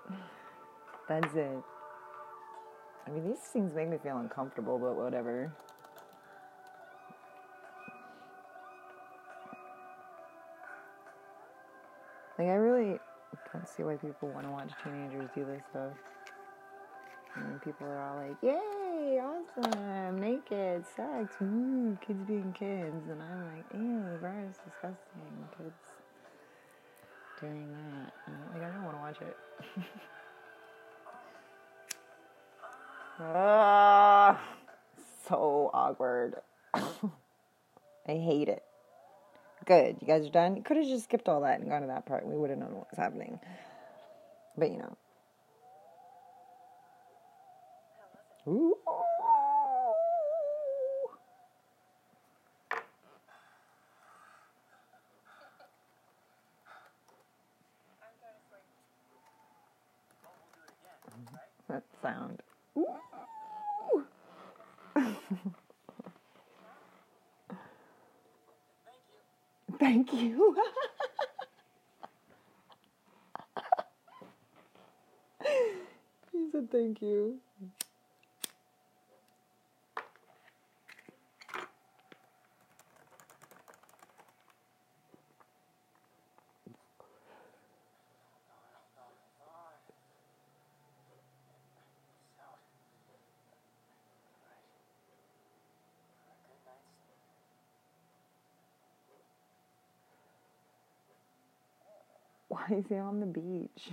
That's 1.07 1.35
it. 1.35 1.63
I 3.05 3.11
mean, 3.11 3.27
these 3.27 3.39
things 3.51 3.73
make 3.75 3.89
me 3.89 3.97
feel 4.01 4.17
uncomfortable, 4.17 4.79
but 4.79 4.95
whatever. 4.95 5.53
Like, 12.39 12.47
I 12.47 12.53
really 12.53 12.97
don't 13.51 13.67
see 13.67 13.83
why 13.83 13.95
people 13.97 14.29
want 14.29 14.45
to 14.45 14.51
watch 14.51 14.71
teenagers 14.83 15.29
do 15.35 15.45
this 15.45 15.61
stuff. 15.69 15.93
Mean, 17.37 17.59
people 17.63 17.87
are 17.87 17.99
all 17.99 18.15
like, 18.17 18.37
yay, 18.41 18.59
awesome, 19.23 20.19
naked, 20.19 20.85
sex, 20.95 21.35
woo, 21.39 21.97
kids 22.05 22.23
being 22.27 22.53
kids. 22.57 23.09
And 23.09 23.21
I'm 23.21 23.55
like, 23.55 23.65
ew, 23.73 24.17
gross, 24.19 24.55
disgusting, 24.65 25.47
kids 25.57 25.73
doing 27.39 27.69
that. 27.71 28.13
And, 28.27 28.35
like, 28.53 28.63
I 28.69 28.73
don't 28.73 28.83
want 28.83 28.97
to 28.97 29.01
watch 29.01 29.17
it. 29.21 29.37
ah, 33.19 34.41
so 35.27 35.69
awkward. 35.73 36.35
I 36.73 36.91
hate 38.07 38.49
it. 38.49 38.63
Good, 39.65 39.97
you 40.01 40.07
guys 40.07 40.25
are 40.25 40.31
done. 40.31 40.61
Could 40.63 40.77
have 40.77 40.85
just 40.85 41.05
skipped 41.05 41.29
all 41.29 41.41
that 41.41 41.61
and 41.61 41.69
gone 41.69 41.81
to 41.81 41.87
that 41.87 42.05
part. 42.05 42.25
We 42.27 42.35
would 42.35 42.49
have 42.49 42.59
known 42.59 42.75
what 42.75 42.87
was 42.91 42.97
happening. 42.97 43.39
But 44.57 44.71
you 44.71 44.79
know. 44.79 44.97
Ooh. 48.45 48.75
I'm 58.03 58.11
trying 58.19 58.35
to 58.35 58.43
sleep. 58.49 58.67
Well, 60.23 60.33
we'll 60.43 60.51
do 60.51 60.59
it 60.67 60.75
again, 60.75 61.23
right? 61.31 61.62
That 61.73 61.83
sound. 62.03 62.39
Ooh. 62.77 62.85
Thank 64.93 65.17
you. 65.31 66.95
Thank 69.79 70.13
you. 70.13 70.55
he 76.31 76.49
said 76.51 76.71
thank 76.71 77.01
you. 77.01 77.39
Why 102.67 102.77
is 102.77 102.85
he 102.87 102.95
on 102.95 103.19
the 103.19 103.25
beach? 103.25 103.91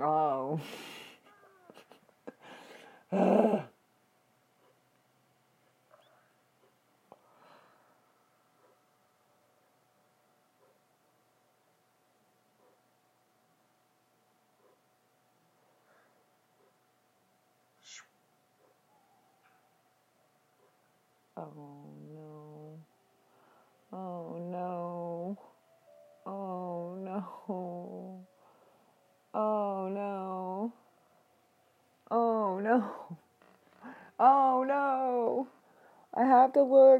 Oh. 0.00 0.60
Oh 21.36 21.50
no. 22.14 22.78
Oh 23.92 24.38
no. 24.38 25.38
Oh 26.26 26.94
no. 26.96 28.24
Oh 29.34 29.88
no. 29.88 30.72
Oh 32.10 32.60
no. 32.60 33.18
Oh 34.20 34.64
no. 34.64 35.48
I 36.14 36.24
have 36.24 36.52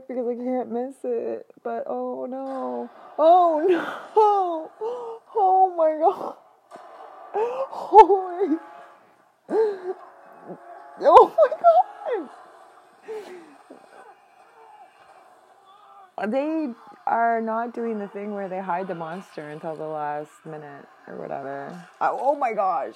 look 0.08 0.16
because 0.16 0.26
I 0.28 0.34
can't 0.42 0.70
miss 0.70 0.94
it. 1.04 1.46
But 1.62 1.84
oh 1.86 2.26
no. 2.26 2.90
Oh 3.18 3.64
no. 3.68 4.70
Oh 5.36 5.74
my 5.76 5.98
god. 6.00 6.36
Oh, 7.36 7.66
Holy. 7.68 8.56
Oh 11.00 11.34
my 11.36 11.48
god. 16.20 16.30
They 16.30 16.68
are 17.06 17.40
not 17.40 17.74
doing 17.74 17.98
the 17.98 18.06
thing 18.06 18.32
where 18.32 18.48
they 18.48 18.60
hide 18.60 18.86
the 18.86 18.94
monster 18.94 19.50
until 19.50 19.74
the 19.74 19.88
last 19.88 20.30
minute 20.46 20.86
or 21.08 21.16
whatever. 21.16 21.76
Oh, 22.00 22.18
oh 22.20 22.36
my 22.36 22.52
gosh. 22.52 22.94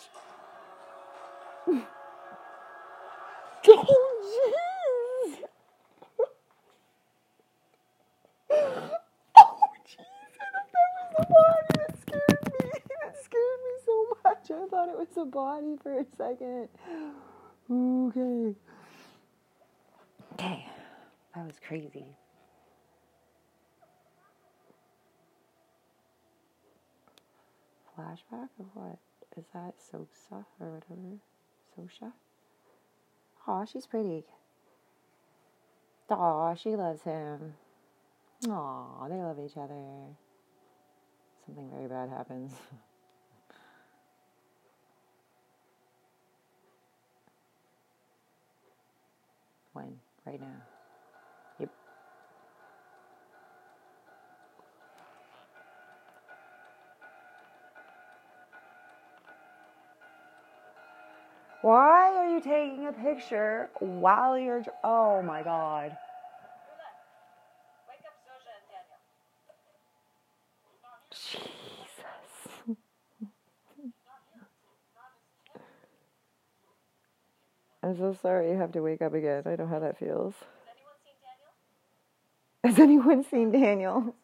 body 15.39 15.76
for 15.80 16.01
a 16.01 16.05
second. 16.16 16.68
Okay. 17.70 18.57
Okay. 20.32 20.66
That 21.32 21.47
was 21.47 21.61
crazy. 21.64 22.07
Flashback 27.97 28.49
of 28.59 28.66
what? 28.74 28.99
Is 29.36 29.45
that 29.55 29.74
Sosa 29.78 30.45
or 30.59 30.70
whatever? 30.72 31.18
Zosia? 31.76 32.12
Aw, 33.47 33.64
she's 33.64 33.86
pretty. 33.86 34.24
Aw, 36.11 36.55
she 36.55 36.74
loves 36.74 37.03
him. 37.03 37.55
Aw, 38.49 39.09
they 39.09 39.22
love 39.22 39.39
each 39.39 39.57
other. 39.57 39.84
Something 41.47 41.70
very 41.70 41.86
bad 41.86 42.09
happens. 42.09 42.55
right 50.26 50.41
now. 50.41 50.47
Yep. 51.61 51.70
Why 61.62 62.14
are 62.14 62.35
you 62.35 62.41
taking 62.41 62.87
a 62.87 62.93
picture 62.93 63.70
while 63.81 64.39
you're. 64.39 64.64
Oh 64.85 65.22
my 65.22 65.43
god. 65.43 65.97
Jeez. 71.12 71.47
I'm 77.89 77.97
so 77.97 78.14
sorry 78.20 78.51
you 78.51 78.57
have 78.59 78.72
to 78.72 78.82
wake 78.82 79.01
up 79.01 79.14
again. 79.14 79.45
I 79.47 79.57
know 79.57 79.66
how 79.66 79.78
that 79.78 79.99
feels. 79.99 80.34
Has 82.62 82.78
anyone 82.78 83.24
seen 83.24 83.51
Daniel? 83.51 84.14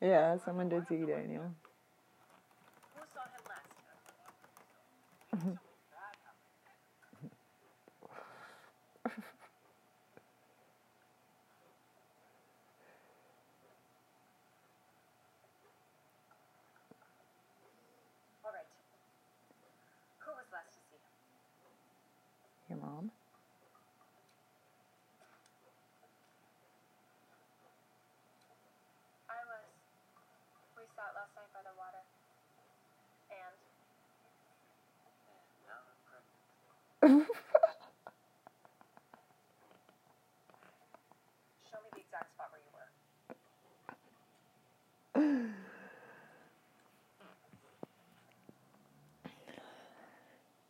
yeah, 0.00 0.36
someone 0.44 0.68
did 0.68 0.86
see 0.86 1.04
Daniel. 1.04 1.52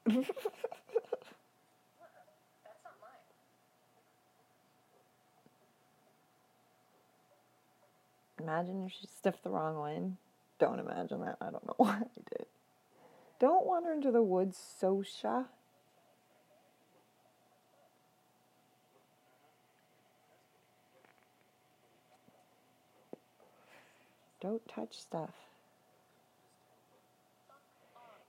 imagine 8.41 8.87
if 8.87 8.93
she 8.93 9.07
stiffed 9.09 9.43
the 9.43 9.51
wrong 9.51 9.77
one. 9.77 10.17
Don't 10.59 10.79
imagine 10.79 11.21
that. 11.23 11.37
I 11.41 11.47
don't 11.51 11.67
know 11.67 11.75
why 11.79 11.97
I 11.97 12.21
did. 12.31 12.47
Don't 13.41 13.67
wander 13.67 13.93
into 13.93 14.11
the 14.13 14.23
woods, 14.23 14.59
Zosia. 14.81 15.47
Don't 24.41 24.67
touch 24.69 24.99
stuff. 24.99 25.35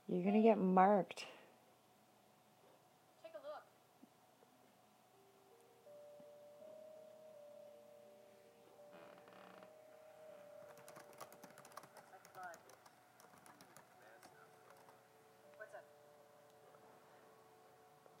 You're 0.08 0.22
going 0.22 0.34
to 0.34 0.42
get 0.42 0.58
marked. 0.58 1.26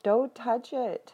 Don't 0.08 0.34
touch 0.34 0.72
it. 0.72 1.12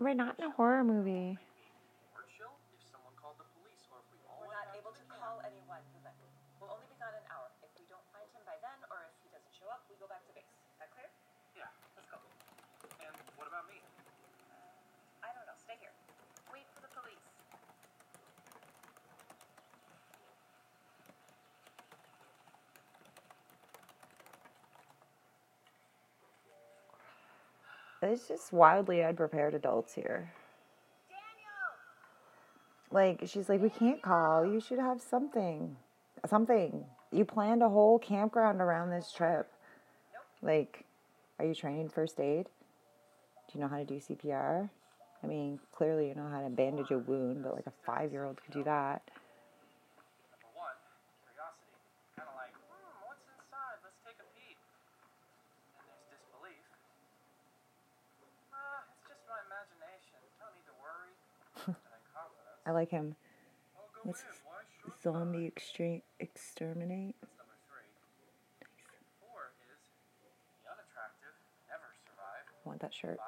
We're 0.00 0.14
not 0.14 0.38
in 0.38 0.46
a 0.46 0.50
horror 0.50 0.82
movie. 0.82 1.38
It's 28.04 28.28
just 28.28 28.52
wildly 28.52 29.02
unprepared 29.02 29.54
adults 29.54 29.94
here. 29.94 30.32
Daniel! 31.08 32.90
Like, 32.90 33.28
she's 33.28 33.48
like, 33.48 33.62
we 33.62 33.70
can't 33.70 34.02
call. 34.02 34.44
You 34.44 34.60
should 34.60 34.78
have 34.78 35.00
something. 35.00 35.76
Something. 36.26 36.84
You 37.10 37.24
planned 37.24 37.62
a 37.62 37.68
whole 37.68 37.98
campground 37.98 38.60
around 38.60 38.90
this 38.90 39.12
trip. 39.12 39.50
Nope. 40.12 40.24
Like, 40.42 40.84
are 41.38 41.44
you 41.44 41.54
training 41.54 41.88
first 41.88 42.20
aid? 42.20 42.46
Do 43.48 43.58
you 43.58 43.60
know 43.60 43.68
how 43.68 43.78
to 43.78 43.84
do 43.84 43.96
CPR? 43.96 44.68
I 45.22 45.26
mean, 45.26 45.58
clearly 45.72 46.08
you 46.08 46.14
know 46.14 46.28
how 46.28 46.42
to 46.42 46.50
bandage 46.50 46.90
a 46.90 46.98
wound, 46.98 47.42
but 47.42 47.54
like 47.54 47.66
a 47.66 47.72
five 47.86 48.12
year 48.12 48.24
old 48.24 48.40
could 48.42 48.52
do 48.52 48.64
that. 48.64 49.02
I 62.66 62.70
like 62.70 62.90
him. 62.90 63.16
What's 64.02 64.20
his? 64.20 64.30
Zombie 65.02 65.46
extreme 65.46 66.02
Exterminate? 66.20 67.14
Want 72.64 72.80
that 72.80 72.94
shirt. 72.94 73.18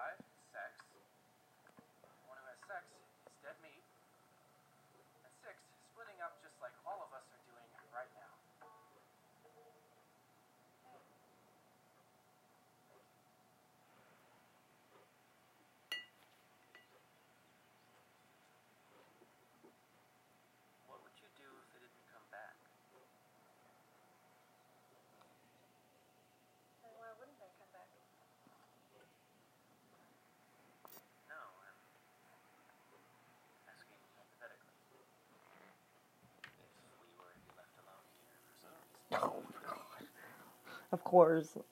Do? 41.11 41.65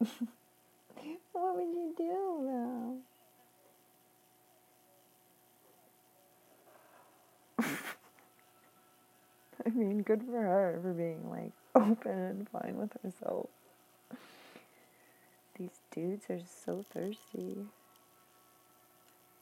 What 1.32 1.56
would 1.56 1.68
you 1.68 1.94
do, 1.98 3.02
though? 7.58 7.58
I 9.66 9.70
mean, 9.70 10.02
good 10.02 10.22
for 10.22 10.40
her 10.40 10.78
for 10.82 10.92
being 10.94 11.28
like 11.28 11.52
open 11.74 12.10
and 12.10 12.48
fine 12.48 12.76
with 12.76 12.92
herself. 13.02 13.48
These 15.58 15.80
dudes 15.90 16.24
are 16.30 16.40
so 16.64 16.82
thirsty. 16.90 17.66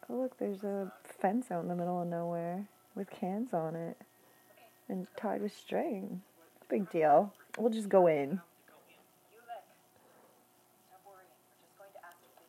Oh, 0.08 0.16
look, 0.16 0.36
there's 0.38 0.64
a 0.64 0.90
fence 1.04 1.52
out 1.52 1.62
in 1.62 1.68
the 1.68 1.76
middle 1.76 2.02
of 2.02 2.08
nowhere 2.08 2.66
with 2.96 3.08
cans 3.08 3.54
on 3.54 3.76
it 3.76 3.96
and 4.88 5.06
tied 5.16 5.42
with 5.42 5.56
string. 5.56 6.22
Big 6.68 6.90
deal. 6.90 7.32
We'll 7.58 7.70
just 7.70 7.88
go 7.88 8.06
in. 8.06 8.40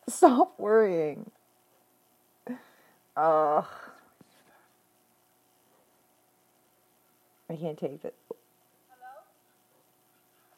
Stop 0.07 0.59
worrying. 0.59 1.29
Ugh. 3.17 3.65
I 7.49 7.55
can't 7.55 7.77
take 7.77 8.03
it. 8.03 8.15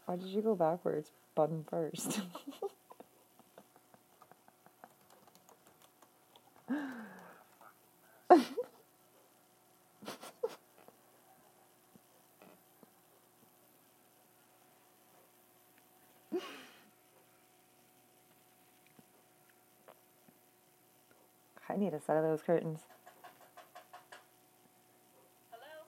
Why 0.06 0.16
did 0.16 0.28
you 0.28 0.41
go 0.41 0.56
backwards 0.56 1.12
button 1.36 1.66
first? 1.70 2.22
I 21.78 21.80
need 21.80 21.94
a 21.94 22.00
set 22.00 22.18
of 22.18 22.24
those 22.24 22.42
curtains. 22.42 22.80
Hello? 25.52 25.86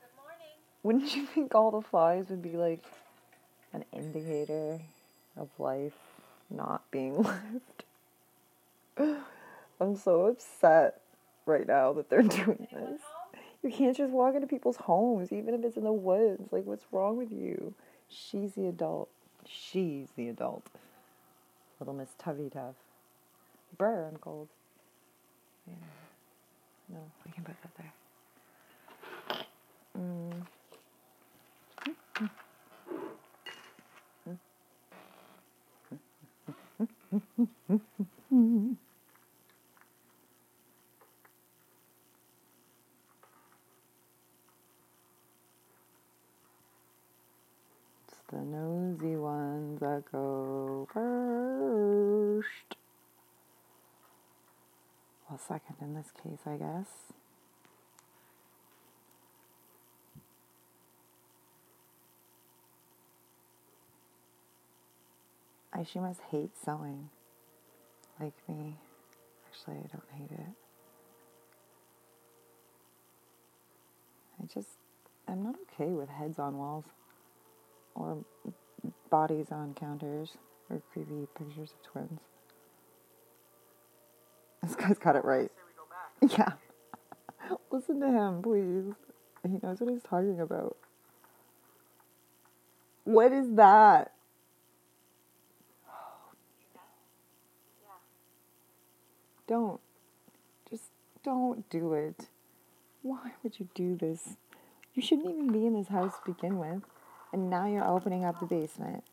Good 0.00 0.16
morning. 0.16 0.56
Wouldn't 0.84 1.14
you 1.14 1.26
think 1.26 1.54
all 1.54 1.70
the 1.70 1.82
flies 1.82 2.30
would 2.30 2.40
be 2.40 2.56
like 2.56 2.82
an 3.74 3.84
indicator 3.92 4.80
of 5.36 5.50
life 5.58 5.98
not 6.48 6.90
being 6.90 7.22
lived? 8.96 9.20
I'm 9.78 9.96
so 9.96 10.28
upset 10.28 11.02
right 11.44 11.66
now 11.66 11.92
that 11.92 12.08
they're 12.08 12.22
doing 12.22 12.68
this. 12.72 13.00
You 13.62 13.70
can't 13.70 13.94
just 13.94 14.14
walk 14.14 14.34
into 14.34 14.46
people's 14.46 14.76
homes, 14.76 15.30
even 15.30 15.52
if 15.52 15.62
it's 15.62 15.76
in 15.76 15.84
the 15.84 15.92
woods. 15.92 16.50
Like, 16.50 16.64
what's 16.64 16.86
wrong 16.90 17.18
with 17.18 17.30
you? 17.30 17.74
She's 18.08 18.54
the 18.54 18.66
adult. 18.66 19.10
She's 19.46 20.08
the 20.16 20.28
adult. 20.28 20.66
Little 21.80 21.94
Miss 21.94 22.10
Tuvy 22.22 22.52
Tuff. 22.52 22.74
Brr, 23.78 24.08
I'm 24.10 24.18
cold. 24.18 24.48
Yeah. 25.66 25.74
No, 26.90 27.00
I 27.26 27.30
can 27.32 27.44
put 27.44 27.56
that 27.62 27.76
there. 27.76 27.92
Mm. 29.98 30.46
It's 48.08 48.21
the 48.32 48.40
nosy 48.40 49.14
ones 49.14 49.78
that 49.80 50.04
go 50.10 50.88
first. 50.92 52.48
Well, 55.28 55.38
second 55.38 55.76
in 55.82 55.94
this 55.94 56.10
case, 56.22 56.40
I 56.46 56.56
guess. 56.56 56.88
I 65.74 65.84
she 65.84 65.98
must 65.98 66.20
hate 66.30 66.50
sewing, 66.64 67.10
like 68.18 68.34
me. 68.48 68.76
Actually, 69.46 69.76
I 69.76 69.88
don't 69.92 70.10
hate 70.16 70.30
it. 70.30 70.54
I 74.40 74.46
just, 74.52 74.68
I'm 75.28 75.42
not 75.42 75.56
okay 75.62 75.90
with 75.90 76.08
heads 76.08 76.38
on 76.38 76.56
walls 76.56 76.84
or 77.94 78.24
bodies 79.10 79.46
on 79.50 79.74
counters 79.74 80.36
or 80.70 80.82
creepy 80.92 81.26
pictures 81.36 81.72
of 81.72 81.82
twins. 81.82 82.20
This 84.62 84.76
guy's 84.76 84.96
got 84.98 85.16
it 85.16 85.24
right. 85.24 85.50
Say 85.50 85.62
we 85.66 85.72
go 85.76 85.82
back. 85.90 86.38
Yeah. 87.40 87.56
Listen 87.72 87.98
to 88.00 88.06
him, 88.06 88.42
please. 88.42 88.94
He 89.42 89.58
knows 89.60 89.80
what 89.80 89.90
he's 89.90 90.02
talking 90.02 90.38
about. 90.40 90.76
What 93.04 93.32
is 93.32 93.56
that? 93.56 94.12
Don't. 99.48 99.80
Just 100.70 100.84
don't 101.24 101.68
do 101.68 101.92
it. 101.94 102.28
Why 103.02 103.32
would 103.42 103.58
you 103.58 103.68
do 103.74 103.96
this? 103.96 104.36
You 104.94 105.02
shouldn't 105.02 105.28
even 105.28 105.50
be 105.52 105.66
in 105.66 105.74
this 105.74 105.88
house 105.88 106.14
to 106.24 106.32
begin 106.32 106.58
with. 106.58 106.82
And 107.32 107.48
now 107.48 107.66
you're 107.66 107.84
opening 107.86 108.24
up 108.24 108.40
the 108.40 108.46
basement. 108.46 109.04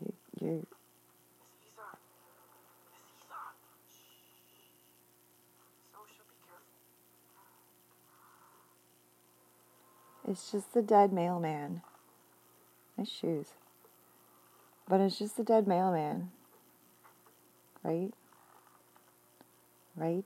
You, 0.00 0.14
you, 0.40 0.66
it's 10.28 10.50
just 10.50 10.72
the 10.72 10.82
dead 10.82 11.12
mailman. 11.12 11.82
Nice 12.96 13.10
shoes. 13.10 13.48
But 14.88 15.00
it's 15.00 15.18
just 15.18 15.38
a 15.38 15.42
dead 15.42 15.66
mailman. 15.66 16.30
Right? 17.82 18.12
Right? 19.96 20.24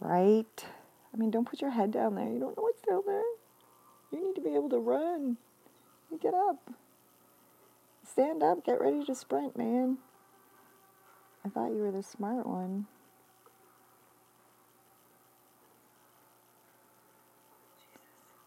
Right? 0.00 0.64
I 1.12 1.16
mean, 1.16 1.30
don't 1.30 1.48
put 1.48 1.60
your 1.60 1.70
head 1.70 1.92
down 1.92 2.16
there. 2.16 2.28
You 2.28 2.40
don't 2.40 2.56
know 2.56 2.62
what's 2.64 2.82
down 2.82 3.02
there. 3.06 3.22
You 4.10 4.26
need 4.26 4.34
to 4.34 4.40
be 4.40 4.54
able 4.54 4.70
to 4.70 4.78
run. 4.78 5.36
You 6.10 6.18
get 6.18 6.34
up. 6.34 6.70
Stand 8.06 8.42
up. 8.42 8.64
Get 8.64 8.80
ready 8.80 9.04
to 9.04 9.14
sprint, 9.14 9.56
man. 9.56 9.98
I 11.44 11.48
thought 11.48 11.72
you 11.72 11.82
were 11.82 11.92
the 11.92 12.02
smart 12.02 12.46
one. 12.46 12.86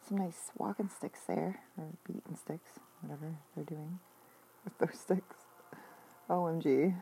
Some 0.08 0.18
nice 0.18 0.52
walking 0.58 0.90
sticks 0.90 1.20
there, 1.28 1.60
or 1.78 1.86
beaten 2.08 2.38
sticks, 2.38 2.80
whatever 3.02 3.36
they're 3.56 3.64
doing 3.66 4.00
with 4.64 4.78
those 4.80 5.00
sticks. 5.00 5.36
OMG. 6.30 6.94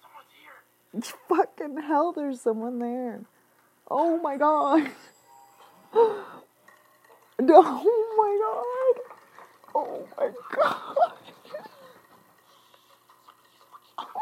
Someone's 0.00 0.32
here. 0.40 1.12
Fucking 1.28 1.82
hell, 1.82 2.12
there's 2.12 2.40
someone 2.40 2.78
there. 2.78 3.20
Oh 3.90 4.18
my 4.20 4.36
god. 4.36 4.90
Oh 7.50 8.14
my 8.16 8.32
god. 8.42 9.74
Oh 9.74 10.08
my 10.18 10.30
god. 10.54 11.12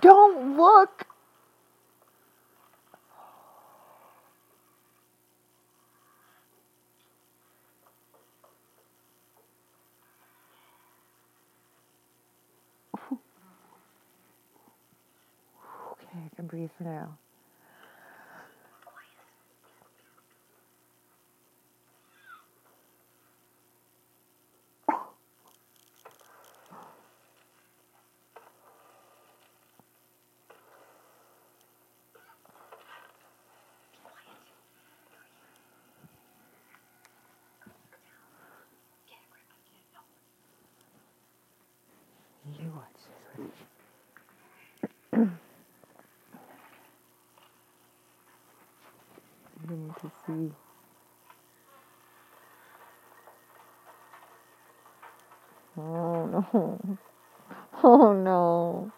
Oh 0.00 0.40
my 0.42 0.86
now. 16.84 17.18
You 42.60 42.70
watch 42.76 42.84
this. 43.38 43.73
see 50.26 50.52
Oh 55.76 56.26
no. 56.26 56.98
Oh 57.82 58.12
no. 58.12 58.92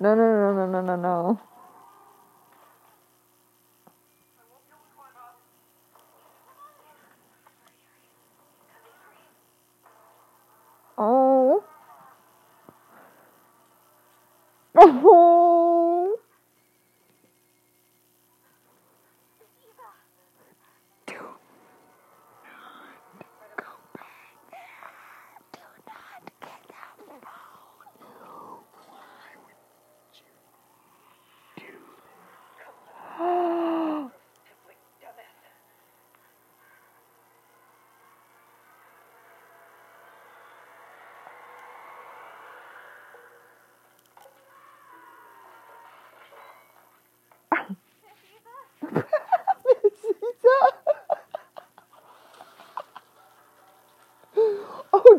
No 0.00 0.14
no 0.14 0.14
no 0.16 0.52
no 0.54 0.66
no 0.66 0.80
no 0.82 0.96
no. 0.96 1.51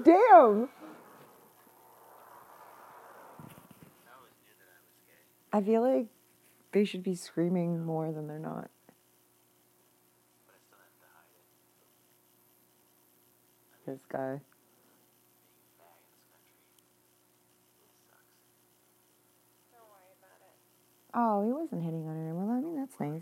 damn. 0.04 0.70
I 5.52 5.62
feel 5.62 5.82
like 5.82 6.08
they 6.72 6.84
should 6.84 7.04
be 7.04 7.16
screaming 7.16 7.86
more 7.86 8.12
than 8.12 8.28
they're 8.28 8.40
not. 8.40 8.70
This 13.86 14.00
guy. 14.10 14.40
Oh, 21.14 21.46
he 21.46 21.52
wasn't 21.52 21.84
hitting 21.84 22.08
on 22.08 22.16
her. 22.16 22.34
Well, 22.34 22.50
I 22.50 22.60
mean, 22.62 22.76
that's 22.76 23.00
nice. 23.00 23.22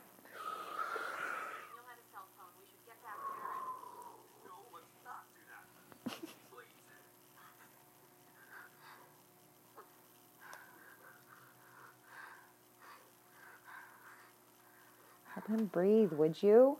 and 15.53 15.71
breathe, 15.71 16.11
would 16.13 16.41
you? 16.41 16.77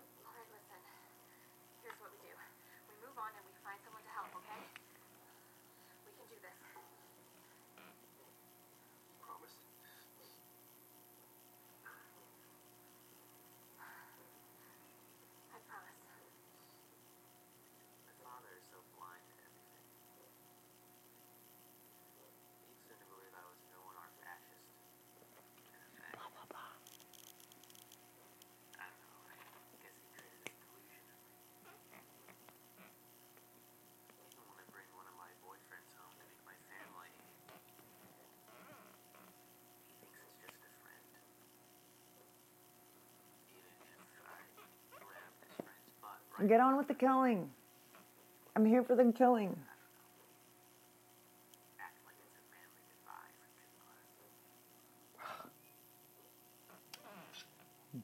Get 46.48 46.60
on 46.60 46.76
with 46.76 46.88
the 46.88 46.96
killing. 46.96 47.50
I'm 48.56 48.66
here 48.66 48.84
for 48.84 48.96
the 48.96 49.12
killing. 49.12 49.56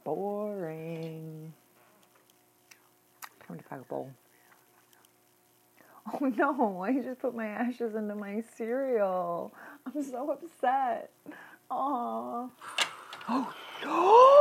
Boring. 0.03 1.51
Time 3.47 3.57
to 3.57 3.63
pack 3.63 3.79
a 3.79 3.83
bowl. 3.83 4.11
Oh 6.13 6.31
no, 6.37 6.81
I 6.81 6.93
just 7.01 7.19
put 7.19 7.35
my 7.35 7.47
ashes 7.47 7.95
into 7.95 8.15
my 8.15 8.43
cereal. 8.55 9.53
I'm 9.85 10.03
so 10.03 10.31
upset. 10.31 11.11
Aww. 11.71 12.49
Oh 13.29 13.53
no! 13.83 14.36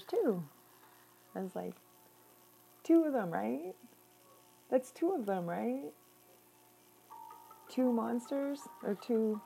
There's 0.00 0.22
two. 0.22 0.42
There's 1.34 1.54
like 1.54 1.74
two 2.84 3.04
of 3.04 3.12
them, 3.12 3.30
right? 3.30 3.74
That's 4.70 4.90
two 4.90 5.12
of 5.12 5.26
them, 5.26 5.46
right? 5.46 5.92
Two 7.68 7.92
monsters 7.92 8.60
or 8.82 8.94
two. 8.94 9.40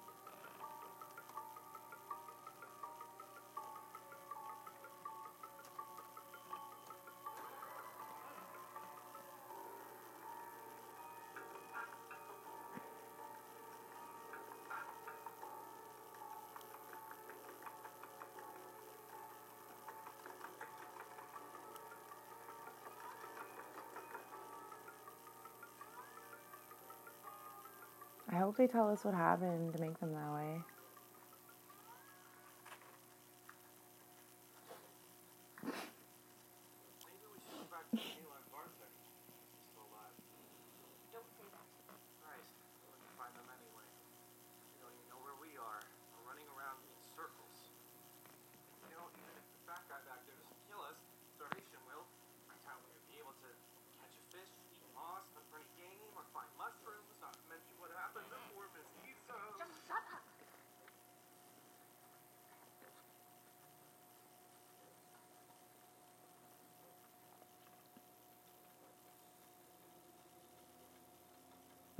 I 28.34 28.42
hope 28.42 28.58
they 28.58 28.66
tell 28.66 28.90
us 28.90 29.06
what 29.06 29.14
happened 29.14 29.70
to 29.74 29.78
make 29.78 29.94
them 30.02 30.10
that 30.10 30.30
way. 30.34 30.58
Maybe 35.62 37.30
we 37.30 37.38
should 37.46 37.62
go 37.62 37.70
back 37.70 37.86
to 37.86 37.94
Kayla 37.94 38.34
and 38.34 38.48
Bartek. 38.50 38.90
Still 39.70 39.86
alive. 39.86 40.18
Don't 41.14 41.30
say 41.38 41.46
that. 41.46 41.62
Christ, 42.26 42.50
we 42.90 42.98
can 42.98 43.14
find 43.14 43.30
them 43.38 43.46
anyway. 43.54 43.86
They 43.86 44.82
don't 44.82 44.98
even 44.98 45.14
know 45.14 45.22
where 45.22 45.38
we 45.38 45.54
are. 45.54 45.78
We're 46.18 46.26
running 46.34 46.50
around 46.58 46.82
in 46.90 46.90
circles. 47.14 47.70
You 48.90 48.98
know, 48.98 49.14
even 49.14 49.30
if 49.38 49.46
the 49.46 49.62
fat 49.70 49.86
guy 49.86 50.02
back 50.10 50.26
there 50.26 50.34
doesn't 50.42 50.58
kill 50.66 50.82
us, 50.90 50.98
starvation 51.38 51.78
will. 51.86 52.02
I 52.50 52.58
doubt 52.66 52.82
we're 52.82 52.98
gonna 52.98 53.14
be 53.14 53.22
able 53.22 53.38
to 53.46 53.50
catch 54.02 54.10
a 54.18 54.24
fish, 54.34 54.50
eat 54.74 54.82
moss, 54.98 55.22
hunt 55.38 55.46
for 55.54 55.62
any 55.62 55.70
game, 55.78 56.02
or 56.18 56.26
find 56.34 56.50
mushrooms. 56.58 57.14
Not 57.22 57.30
to 57.38 57.46
mention 57.46 57.72
what 57.80 57.88
happened 57.96 58.28
before 58.28 58.68
Miss 58.76 58.84
Pizza. 59.00 59.32
Just 59.56 59.88
shut 59.88 60.04
up. 60.12 60.20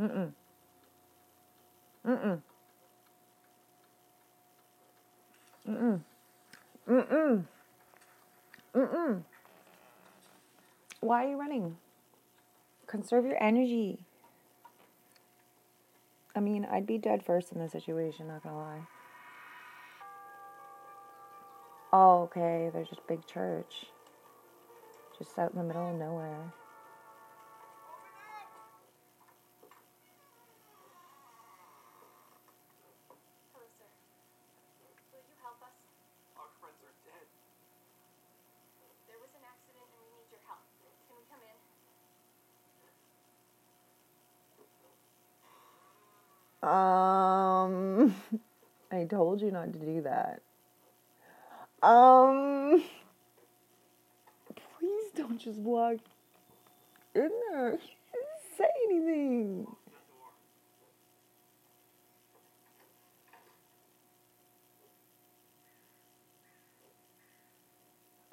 Mm-mm. 0.01 0.33
Mm-mm. 2.07 2.43
Mm-mm. 5.69 6.01
Mm-mm. 6.89 7.45
Mm-mm. 8.75 9.23
Why 11.01 11.25
are 11.25 11.29
you 11.29 11.39
running? 11.41 11.77
Conserve 12.87 13.25
your 13.25 13.43
energy. 13.43 13.99
I 16.37 16.41
mean, 16.41 16.67
I'd 16.71 16.87
be 16.87 16.99
dead 16.99 17.25
first 17.25 17.53
in 17.53 17.61
this 17.61 17.73
situation, 17.73 18.29
not 18.29 18.43
gonna 18.43 18.59
lie. 18.59 18.87
Oh, 21.93 22.23
okay, 22.25 22.71
there's 22.73 22.89
just 22.89 23.07
big 23.07 23.25
church. 23.27 23.87
Just 25.17 25.39
out 25.39 25.53
in 25.53 25.59
the 25.59 25.65
middle 25.65 25.91
of 25.91 25.95
nowhere. 25.97 26.53
Hello, 33.55 33.63
sir. 33.79 33.87
Will 35.15 35.23
you 35.23 35.37
help 35.39 35.63
us? 35.63 35.71
Our 36.35 36.51
friends 36.59 36.83
are 36.83 36.99
dead. 37.07 37.27
There 39.07 39.23
was 39.23 39.31
an 39.39 39.47
accident 39.47 39.87
and 39.87 40.03
we 40.03 40.11
need 40.19 40.35
your 40.35 40.43
help. 40.51 40.67
Can 41.07 41.15
we 41.15 41.23
come 41.31 41.43
in? 41.47 41.59
Um, 46.67 48.15
I 48.93 49.05
told 49.05 49.41
you 49.41 49.51
not 49.51 49.73
to 49.73 49.79
do 49.79 50.03
that. 50.03 50.41
Um, 51.83 52.83
please 54.79 55.11
don't 55.17 55.39
just 55.39 55.59
walk 55.59 55.97
in 57.15 57.31
there. 57.51 57.79
Say 58.59 58.65
anything. 58.89 59.67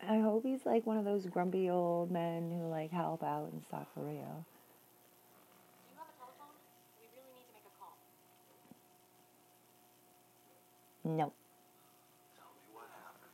I 0.07 0.19
hope 0.19 0.43
he's 0.43 0.65
like 0.65 0.85
one 0.85 0.97
of 0.97 1.05
those 1.05 1.25
grumpy 1.25 1.69
old 1.69 2.11
men 2.11 2.51
who 2.51 2.67
like 2.67 2.91
help 2.91 3.23
out 3.23 3.49
in 3.53 3.61
stuff 3.63 3.87
for 3.93 4.01
real. 4.01 4.11
Do 4.11 5.93
you 5.93 5.97
have 5.97 6.09
a 6.09 6.17
telephone? 6.19 6.55
We 6.99 7.07
really 7.15 7.31
need 7.37 7.47
to 7.47 7.53
make 7.53 7.63
a 7.63 7.73
call. 7.79 7.95
No. 11.03 11.33
Tell 12.37 12.53
me 12.53 12.61
what 12.77 12.85
happened. 12.93 13.33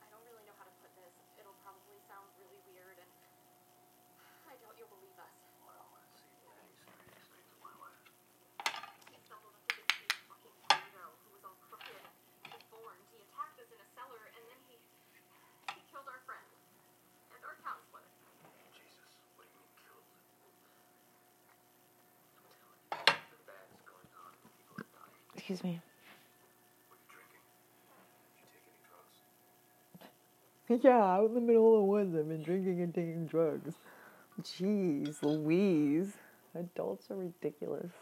I 0.00 0.06
don't 0.08 0.24
really 0.24 0.44
know 0.48 0.56
how 0.56 0.64
to 0.64 0.74
put 0.80 0.88
this. 0.96 1.12
It'll 1.36 1.52
probably 1.60 2.00
sound 2.08 2.26
really 2.40 2.56
weird 2.72 2.96
and 2.96 3.10
I 4.48 4.56
doubt 4.56 4.74
you'll 4.80 4.88
believe 4.88 5.18
us. 5.20 5.36
Well, 5.68 5.84
that 6.00 6.08
seems 6.16 6.32
many 6.48 6.72
strange 6.80 7.12
things 7.28 7.44
in 7.52 7.60
my 7.60 7.74
life. 7.76 8.00
He 9.12 9.20
stumbled 9.20 9.52
into 9.52 9.76
this 9.76 9.90
big 10.00 10.12
fucking 10.32 10.56
weirdo 10.72 11.04
who 11.28 11.36
was 11.36 11.44
all 11.44 11.58
crooked 11.68 11.92
and 11.92 12.56
deformed. 12.56 13.04
He 13.12 13.20
attacked 13.20 13.60
us 13.60 13.68
in 13.68 13.80
a 13.84 13.88
cellar 13.92 14.22
and 14.32 14.42
then 14.48 14.60
he 14.64 14.80
he 15.76 15.80
killed 15.92 16.08
our 16.08 16.24
friend 16.24 16.48
and 17.36 17.40
our 17.44 17.56
counselor. 17.60 18.00
Jesus, 18.72 19.04
what 19.36 19.44
do 19.44 19.52
you 19.52 19.60
mean 19.60 19.76
killed? 19.84 20.08
I'm 22.40 22.48
telling 22.56 22.80
you, 22.80 22.96
something 22.96 23.42
bad 23.44 23.66
is 23.76 23.82
going 23.84 24.10
on. 24.24 24.32
People 24.56 24.76
are 24.80 24.88
dying. 24.94 25.12
Excuse 25.16 25.35
me. 25.35 25.35
Were 25.35 25.35
you 25.35 25.35
drinking? 25.35 25.35
Did 25.35 25.35
you 25.35 25.35
take 25.35 25.35
any 25.48 25.58
me. 25.62 25.80
Yeah, 30.68 30.98
out 30.98 31.26
in 31.26 31.34
the 31.34 31.40
middle 31.40 31.74
of 31.74 31.80
the 31.80 31.84
woods, 31.84 32.16
I've 32.16 32.28
been 32.28 32.42
drinking 32.42 32.80
and 32.80 32.92
taking 32.92 33.26
drugs. 33.26 33.74
Jeez, 34.42 35.22
Louise. 35.22 36.12
Adults 36.54 37.10
are 37.10 37.16
ridiculous. 37.16 37.92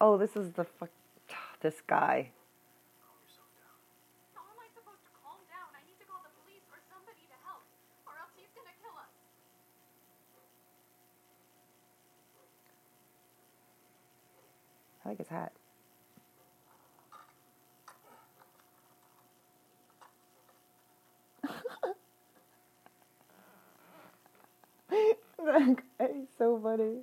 Oh, 0.00 0.16
this 0.16 0.34
is 0.34 0.52
the 0.52 0.64
fuck. 0.64 0.90
This 1.60 1.80
guy. 1.86 2.30
Calm 3.02 3.18
yourself 3.22 3.50
down. 3.58 3.78
How 4.34 4.42
am 4.46 4.58
I 4.58 4.66
supposed 4.74 5.02
to 5.06 5.12
calm 5.22 5.38
down? 5.50 5.70
I 5.74 5.82
need 5.86 5.98
to 5.98 6.06
call 6.06 6.22
the 6.22 6.34
police 6.42 6.62
or 6.70 6.78
somebody 6.90 7.22
to 7.26 7.38
help, 7.46 7.62
or 8.06 8.14
else 8.18 8.30
he's 8.38 8.50
gonna 8.54 8.74
kill 8.78 8.94
us. 8.94 9.10
Like 15.08 15.16
his 15.16 15.28
hat. 15.28 15.52
that 24.90 25.76
guy 25.98 26.04
is 26.04 26.28
so 26.36 26.60
funny. 26.62 26.98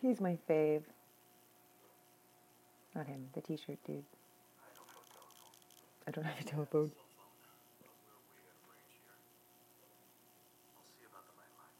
He's 0.00 0.20
my 0.20 0.38
fave. 0.48 0.82
Not 2.94 3.08
him, 3.08 3.30
the 3.34 3.40
t-shirt 3.40 3.78
dude. 3.84 4.04
I 4.06 4.70
don't 4.76 4.86
have 4.86 5.00
a 5.00 5.04
telephone. 5.04 6.04
I 6.06 6.10
don't 6.12 6.24
have 6.24 6.38
a 6.38 6.44
telephone. 6.44 6.92
But 7.80 7.90
we're 8.04 8.20
way 8.28 8.44
out 8.44 8.54
of 8.54 8.68
range 8.68 9.00
here. 9.00 9.16
I'll 10.76 10.84
see 10.84 11.08
about 11.08 11.24
the 11.24 11.34
landline. 11.40 11.72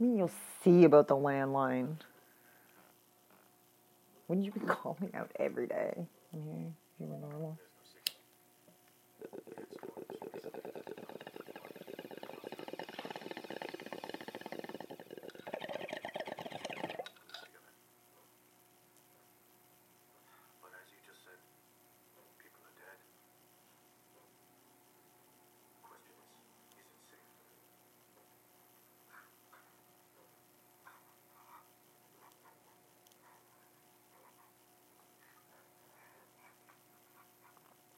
I 0.00 0.04
mean, 0.04 0.16
you'll 0.16 0.30
see 0.62 0.84
about 0.84 1.08
the 1.08 1.16
landline. 1.16 1.96
Wouldn't 4.28 4.44
you 4.44 4.52
be 4.52 4.60
calling 4.60 5.10
out 5.14 5.30
every 5.40 5.66
day? 5.66 6.06
You 6.32 6.72
were 7.00 7.18
normal. 7.18 7.58
There's 9.20 9.32
no 9.32 9.38
signal. 9.52 9.68
But 20.62 20.70
as 20.78 20.86
you 20.92 20.98
just 21.06 21.24
said, 21.24 21.38
people 22.38 22.62
are 22.62 22.76
dead. 22.78 22.98
Question 25.82 26.14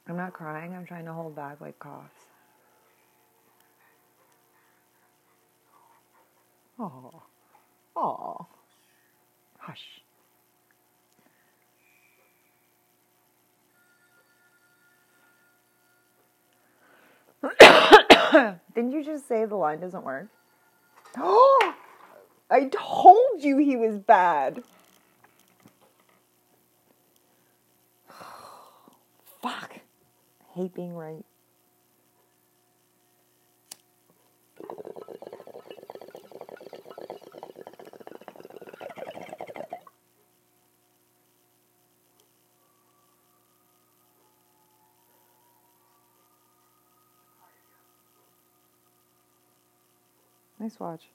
I'm 0.07 0.10
not 0.21 0.33
crying. 0.35 0.75
I'm 0.75 0.85
trying 0.85 1.07
to 1.07 1.15
hold 1.15 1.35
back 1.35 1.61
like 1.63 1.79
coughs. 1.79 2.15
Oh. 6.79 7.23
Oh. 7.97 8.47
Hush. 9.59 10.03
Didn't 18.75 18.93
you 18.93 19.03
just 19.03 19.27
say 19.27 19.47
the 19.47 19.57
line 19.57 19.81
doesn't 19.81 20.05
work? 20.05 20.29
Oh! 21.17 21.75
I 22.51 22.65
told 22.67 23.43
you 23.43 23.57
he 23.59 23.77
was 23.77 23.97
bad. 23.97 24.63
Fuck. 29.43 29.80
Hate 30.55 30.75
being 30.75 30.95
right. 30.95 31.25
Nice 50.59 50.79
watch. 50.79 51.09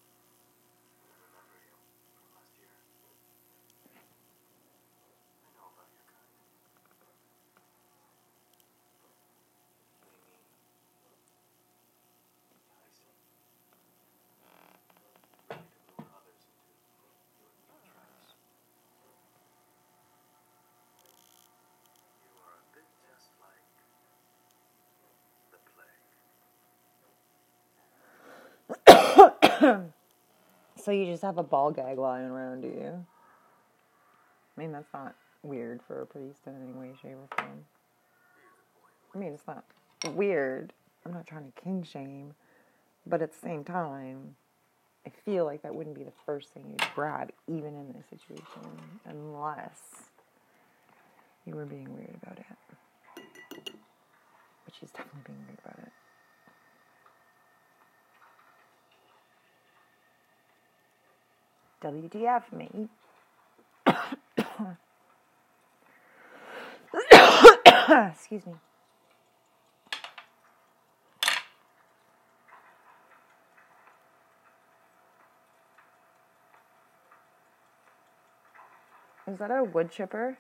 remember 1.22 1.54
you 1.62 1.78
from 2.18 2.26
last 2.34 2.50
year. 2.58 2.74
I 5.46 5.54
know 5.54 5.70
about 5.70 5.86
your 5.94 6.02
kind. 6.10 6.26
Amy. 6.42 6.66
Tyson. 12.66 13.14
Ready 15.46 15.62
to 15.62 15.82
lure 15.94 16.10
others 16.10 16.42
into 16.50 16.74
your 16.98 17.14
evil 17.54 17.78
traps. 17.86 18.34
You 22.26 22.34
are 22.42 22.58
a 22.58 22.66
bit 22.74 22.90
just 23.06 23.30
like 23.38 23.70
the 25.54 25.62
plague. 25.70 26.02
So 30.78 30.92
you 30.92 31.06
just 31.06 31.24
have 31.24 31.38
a 31.38 31.44
ball 31.44 31.72
gag 31.72 31.98
lying 31.98 32.26
around, 32.26 32.62
do 32.62 32.68
you? 32.68 33.06
I 34.56 34.62
mean, 34.62 34.74
that's 34.74 34.94
not 34.94 35.16
weird 35.42 35.82
for 35.88 36.02
a 36.02 36.06
priest 36.06 36.42
in 36.46 36.54
any 36.62 36.74
way, 36.74 36.94
shape, 37.02 37.14
or 37.14 37.28
form. 37.38 37.66
I 39.14 39.18
mean, 39.18 39.34
it's 39.34 39.48
not 39.48 39.64
weird. 40.14 40.74
I'm 41.06 41.14
not 41.14 41.26
trying 41.26 41.52
to 41.52 41.62
king 41.62 41.82
shame, 41.82 42.36
but 43.08 43.22
at 43.22 43.32
the 43.32 43.40
same 43.40 43.64
time, 43.64 44.36
I 45.08 45.12
feel 45.24 45.46
like 45.46 45.62
that 45.62 45.74
wouldn't 45.74 45.96
be 45.96 46.04
the 46.04 46.12
first 46.26 46.50
thing 46.50 46.66
you'd 46.70 46.94
grab, 46.94 47.32
even 47.48 47.74
in 47.74 47.94
this 47.94 48.06
situation, 48.10 48.78
unless 49.06 49.80
you 51.46 51.56
were 51.56 51.66
being 51.66 51.96
weird 51.96 52.18
about 52.22 52.38
it. 52.38 52.46
But 54.66 54.74
she's 54.78 54.92
definitely 54.92 55.22
being 55.26 55.40
weird 55.48 55.60
about 55.64 55.80
it. 55.88 55.92
WTF, 61.86 62.52
me. 62.52 62.90
Excuse 68.12 68.46
me. 68.48 68.56
Is 79.28 79.38
that 79.38 79.52
a 79.52 79.64
wood 79.64 79.92
chipper? 79.92 80.40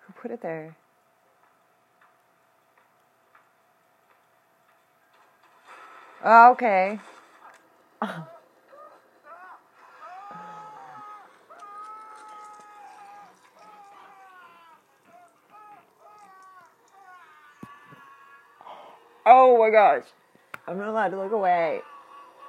Who 0.00 0.12
put 0.14 0.30
it 0.30 0.40
there? 0.40 0.74
Okay. 6.24 6.98
Oh 19.30 19.57
my 19.68 19.72
gosh. 19.72 20.04
I'm 20.66 20.78
not 20.78 20.88
allowed 20.88 21.08
to 21.10 21.18
look 21.18 21.32
away. 21.32 21.80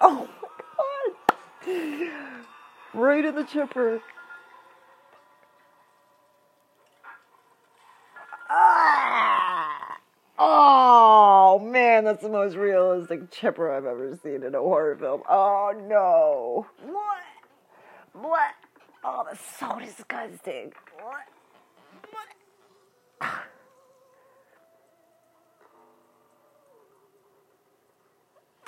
Oh 0.01 0.27
my 0.41 1.13
god. 1.65 2.45
Right 2.93 3.25
in 3.25 3.35
the 3.35 3.43
chipper. 3.43 4.01
Ah! 8.49 9.97
Oh 10.37 11.59
man, 11.59 12.05
that's 12.05 12.23
the 12.23 12.29
most 12.29 12.55
realistic 12.55 13.31
chipper 13.31 13.71
I've 13.71 13.85
ever 13.85 14.17
seen 14.23 14.43
in 14.43 14.55
a 14.55 14.59
horror 14.59 14.95
film. 14.95 15.21
Oh 15.29 15.73
no. 15.87 16.67
What? 16.81 17.23
What? 18.13 18.55
Oh, 19.03 19.25
that's 19.29 19.41
so 19.59 19.77
disgusting. 19.79 20.73
What? 21.01 21.05
What? 21.05 21.38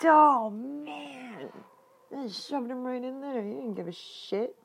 Oh 0.03 0.49
man, 0.49 1.49
I 2.17 2.27
shoved 2.27 2.71
him 2.71 2.83
right 2.83 3.03
in 3.03 3.21
there. 3.21 3.43
You 3.43 3.55
didn't 3.55 3.75
give 3.75 3.87
a 3.87 3.91
shit. 3.91 4.55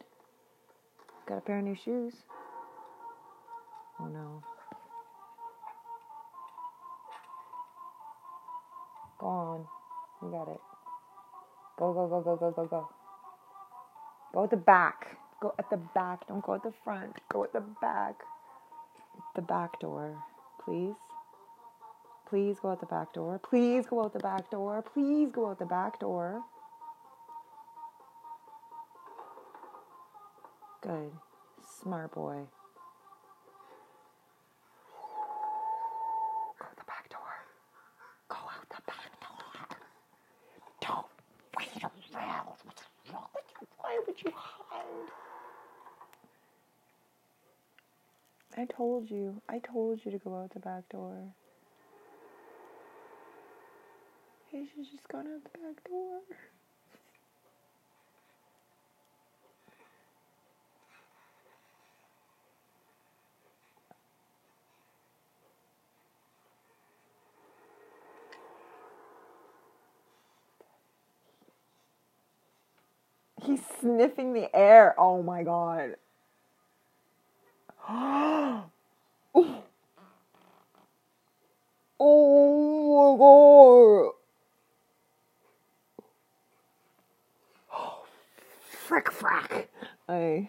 Got 1.29 1.39
a 1.39 1.41
pair 1.41 1.59
of 1.59 1.65
new 1.65 1.75
shoes. 1.75 2.15
Oh 4.01 4.07
no. 4.07 4.43
Go 9.19 9.27
on. 9.27 9.67
You 10.23 10.31
got 10.31 10.49
it. 10.49 10.61
Go, 11.79 11.93
go, 11.93 12.07
go, 12.09 12.21
go, 12.23 12.37
go, 12.37 12.51
go, 12.53 12.67
go. 12.67 12.89
Go 14.33 14.45
at 14.45 14.51
the 14.51 14.57
back. 14.57 15.17
Go 15.41 15.55
at 15.59 15.69
the 15.71 15.77
back. 15.77 16.27
Don't 16.29 16.45
go 16.45 16.55
at 16.55 16.63
the 16.63 16.73
front. 16.85 17.17
Go 17.31 17.45
at 17.45 17.53
the 17.53 17.63
back. 17.81 18.17
The 19.35 19.43
back 19.43 19.81
door, 19.81 20.23
please. 20.65 20.95
Please 22.29 22.59
go 22.61 22.71
out 22.71 22.81
the 22.81 22.87
back 22.87 23.13
door. 23.13 23.39
Please 23.39 23.87
go 23.87 24.03
out 24.03 24.13
the 24.13 24.19
back 24.19 24.51
door. 24.51 24.83
Please 24.83 25.31
go 25.31 25.49
out 25.49 25.59
the 25.59 25.67
back 25.67 26.01
door. 26.01 26.43
Good. 30.83 31.13
Smart 31.83 32.13
boy. 32.13 32.39
Go 36.59 36.65
out 36.67 36.77
the 36.77 36.85
back 36.85 37.09
door. 37.11 37.21
Go 38.29 38.37
out 38.37 38.69
the 38.71 38.83
back 38.87 39.21
door. 39.21 39.79
Don't 40.81 41.07
wait 41.57 41.85
around. 42.15 42.47
What's 42.65 42.83
wrong 43.13 43.29
with 43.35 43.45
you? 43.61 43.67
Why 43.79 44.01
would 44.07 44.23
you 44.23 44.33
hide? 44.35 45.11
I 48.59 48.65
told 48.65 49.11
you. 49.11 49.41
I 49.49 49.61
told 49.61 50.05
you 50.05 50.11
to 50.11 50.19
go 50.19 50.37
out 50.37 50.53
the 50.53 50.61
back 50.61 50.89
door. 50.89 51.35
Just 54.59 55.07
gone 55.09 55.27
out 55.27 55.45
the 55.45 55.51
back 55.59 55.85
door. 55.87 56.21
He's 73.43 73.61
sniffing 73.81 74.33
the 74.33 74.49
air. 74.57 74.95
Oh 74.97 75.23
my 75.23 75.43
god. 75.43 75.97
oh 77.89 78.65
my 82.01 84.16
Frick 88.87 89.11
frack. 89.11 89.67
I 90.09 90.49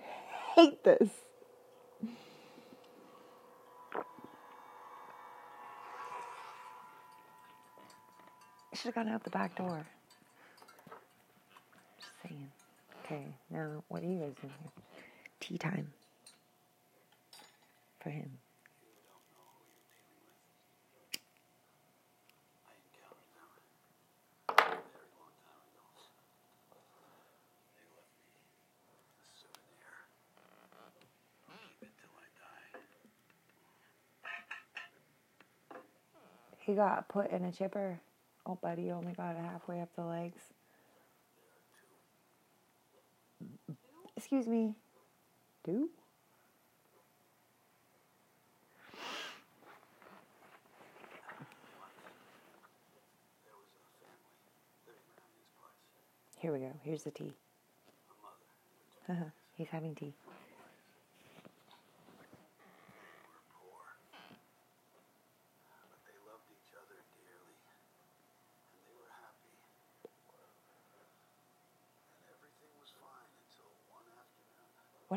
hate 0.53 0.83
this. 0.83 1.09
I 8.71 8.75
Should 8.75 8.85
have 8.85 8.93
gone 8.93 9.09
out 9.09 9.23
the 9.23 9.31
back 9.31 9.57
door. 9.57 9.87
Just 11.97 12.11
saying. 12.21 12.51
Okay, 13.03 13.25
now 13.49 13.83
what 13.87 14.03
are 14.03 14.05
you 14.05 14.19
guys 14.19 14.35
doing 14.39 14.53
here? 14.61 14.71
Tea 15.39 15.57
time. 15.57 15.91
For 18.01 18.11
him. 18.11 18.37
He 36.67 36.75
got 36.75 37.07
put 37.07 37.31
in 37.31 37.45
a 37.45 37.51
chipper. 37.51 37.97
Oh, 38.45 38.59
buddy, 38.61 38.83
you 38.83 38.91
only 38.91 39.13
got 39.13 39.37
it 39.37 39.41
halfway 39.41 39.79
up 39.79 39.87
the 39.95 40.03
legs. 40.03 40.41
Excuse 44.17 44.47
me. 44.47 44.75
Do? 45.63 45.89
Here 56.39 56.51
we 56.51 56.59
go. 56.59 56.73
Here's 56.83 57.03
the 57.03 57.11
tea. 57.11 57.31
He's 59.55 59.69
having 59.69 59.95
tea. 59.95 60.13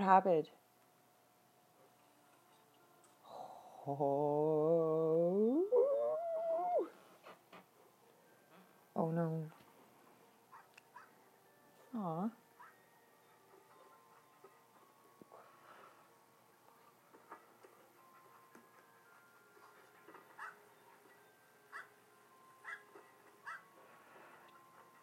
What 0.00 0.08
happened? 0.08 0.48
Oh, 3.86 5.66
oh 8.96 9.10
no. 9.10 9.44
Aw. 11.98 12.30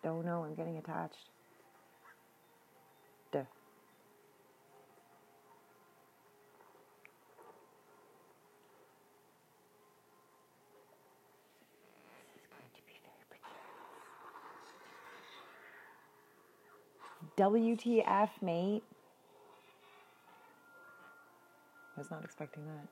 Don't 0.04 0.26
know, 0.26 0.44
I'm 0.44 0.56
getting 0.56 0.78
attached. 0.78 1.37
WTF, 17.38 18.30
mate. 18.42 18.84
I 21.96 22.00
was 22.00 22.10
not 22.10 22.24
expecting 22.24 22.66
that. 22.66 22.88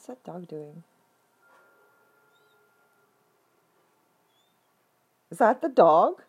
What's 0.00 0.06
that 0.06 0.24
dog 0.24 0.48
doing? 0.48 0.82
Is 5.30 5.36
that 5.36 5.60
the 5.60 5.68
dog? 5.68 6.22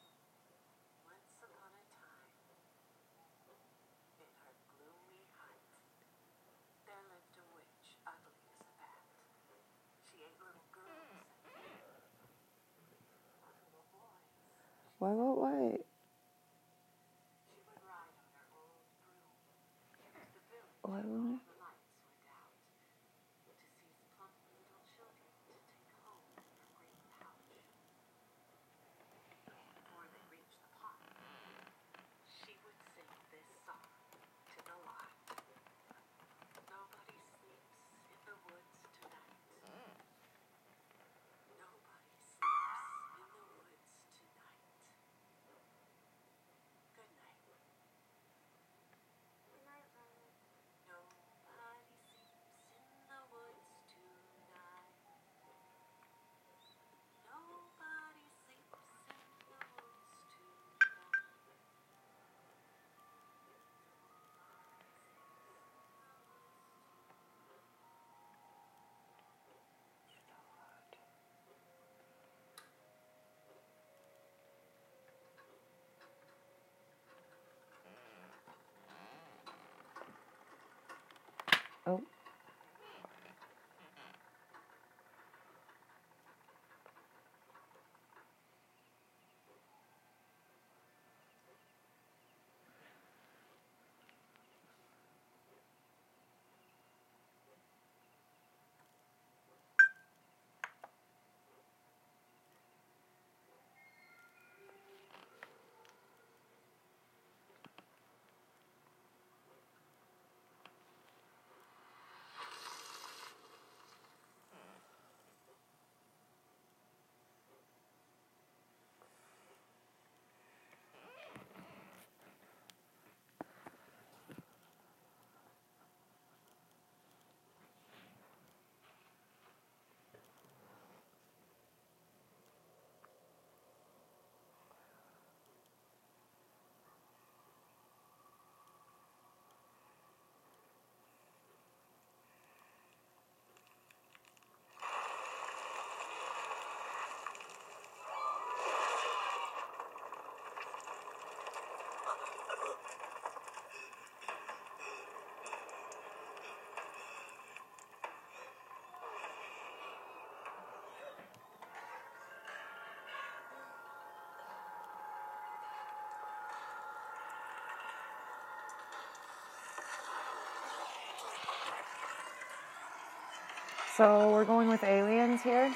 So 173.97 174.29
we're 174.29 174.45
going 174.45 174.69
with 174.69 174.83
aliens 174.83 175.43
here, 175.43 175.69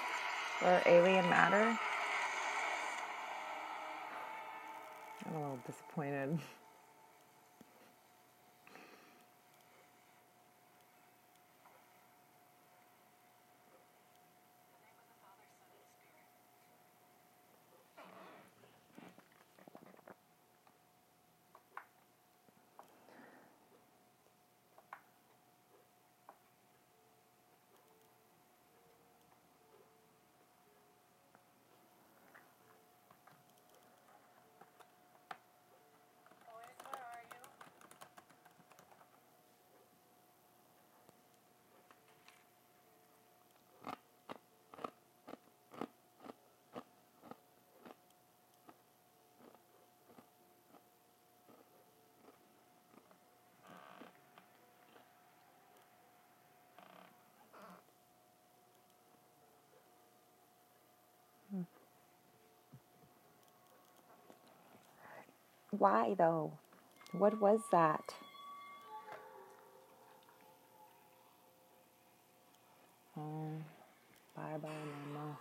or 0.62 0.82
alien 0.86 1.30
matter. 1.30 1.78
I'm 5.28 5.36
a 5.36 5.40
little 5.42 5.60
disappointed. 5.66 6.40
Why 65.78 66.16
though? 66.18 66.54
What 67.12 67.40
was 67.40 67.62
that? 67.72 68.14
Um, 73.18 73.64
bye 74.36 74.58
bye, 74.62 74.70
Mama. 75.14 75.38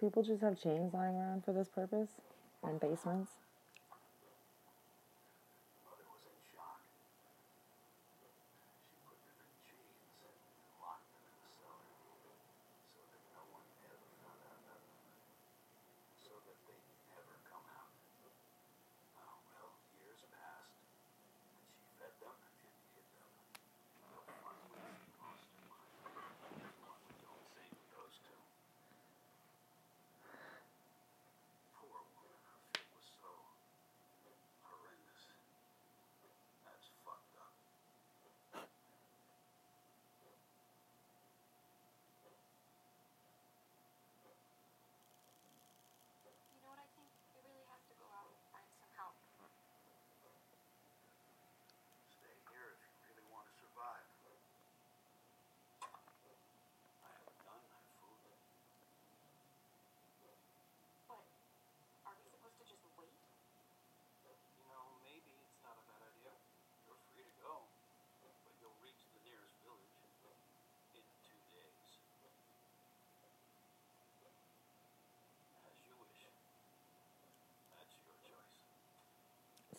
people 0.00 0.22
just 0.22 0.42
have 0.42 0.60
chains 0.60 0.94
lying 0.94 1.16
around 1.16 1.44
for 1.44 1.52
this 1.52 1.68
purpose 1.68 2.10
in 2.64 2.78
basements. 2.78 3.32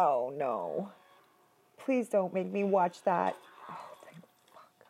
Oh 0.00 0.32
no. 0.36 0.92
Please 1.84 2.08
don't 2.08 2.32
make 2.32 2.52
me 2.52 2.62
watch 2.62 3.02
that. 3.02 3.34
Oh, 3.68 3.74
thank 4.04 4.22
fuck. 4.52 4.86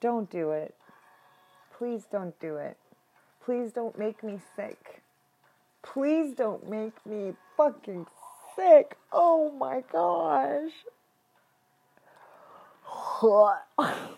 Don't 0.00 0.30
do 0.30 0.52
it. 0.52 0.76
Please 1.76 2.04
don't 2.12 2.38
do 2.38 2.58
it. 2.58 2.76
Please 3.44 3.72
don't 3.72 3.98
make 3.98 4.22
me 4.22 4.38
sick. 4.54 5.02
Please 5.82 6.32
don't 6.32 6.70
make 6.70 6.94
me 7.04 7.32
fucking 7.56 8.06
sick. 8.54 8.96
Oh 9.10 9.50
my 9.50 9.82
gosh. 9.90 10.70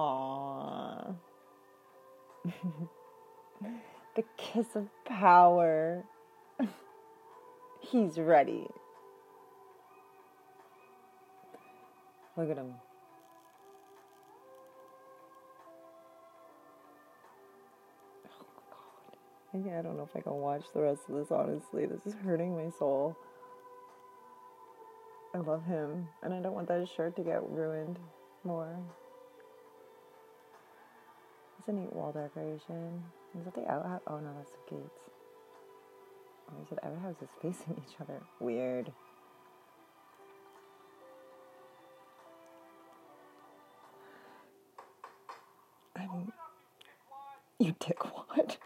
Aww. 0.00 1.14
the 4.16 4.24
kiss 4.38 4.74
of 4.74 4.88
power. 5.04 6.04
He's 7.80 8.18
ready. 8.18 8.66
Look 12.38 12.50
at 12.50 12.56
him. 12.56 12.74
Oh 18.24 18.46
my 18.56 18.62
God. 18.70 19.66
Yeah, 19.66 19.78
I 19.80 19.82
don't 19.82 19.98
know 19.98 20.04
if 20.04 20.16
I 20.16 20.20
can 20.22 20.32
watch 20.32 20.64
the 20.72 20.80
rest 20.80 21.02
of 21.10 21.16
this, 21.16 21.30
honestly. 21.30 21.84
This 21.84 22.06
is 22.06 22.14
hurting 22.24 22.56
my 22.56 22.70
soul. 22.78 23.14
I 25.34 25.38
love 25.38 25.66
him, 25.66 26.08
and 26.22 26.32
I 26.32 26.40
don't 26.40 26.54
want 26.54 26.68
that 26.68 26.88
shirt 26.88 27.16
to 27.16 27.22
get 27.22 27.42
ruined 27.50 27.98
more 28.44 28.78
a 31.70 31.72
neat 31.72 31.92
wall 31.92 32.12
decoration. 32.12 33.02
Is 33.38 33.44
that 33.44 33.54
the 33.54 33.70
outhouse? 33.70 34.00
Oh 34.08 34.18
no, 34.18 34.30
that's 34.36 34.50
the 34.50 34.76
gates. 34.76 35.00
Oh, 36.50 36.62
is 36.62 36.72
it 36.72 36.78
outhouses 36.82 37.28
facing 37.40 37.80
each 37.86 37.94
other. 38.00 38.20
Weird. 38.40 38.90
I'm. 45.96 46.32
You 47.60 47.74
dickwad. 47.74 48.56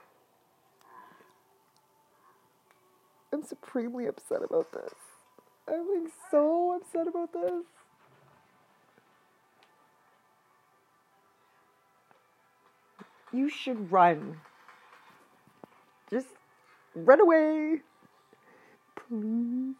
I'm 3.32 3.42
supremely 3.42 4.06
upset 4.06 4.42
about 4.42 4.72
this. 4.72 4.94
I'm 5.68 6.02
like 6.04 6.12
so 6.30 6.80
upset 6.80 7.08
about 7.08 7.32
this. 7.32 7.64
You 13.34 13.48
should 13.48 13.90
run. 13.90 14.36
Just 16.08 16.28
run 16.94 17.20
away. 17.20 17.80
Please. 18.94 19.74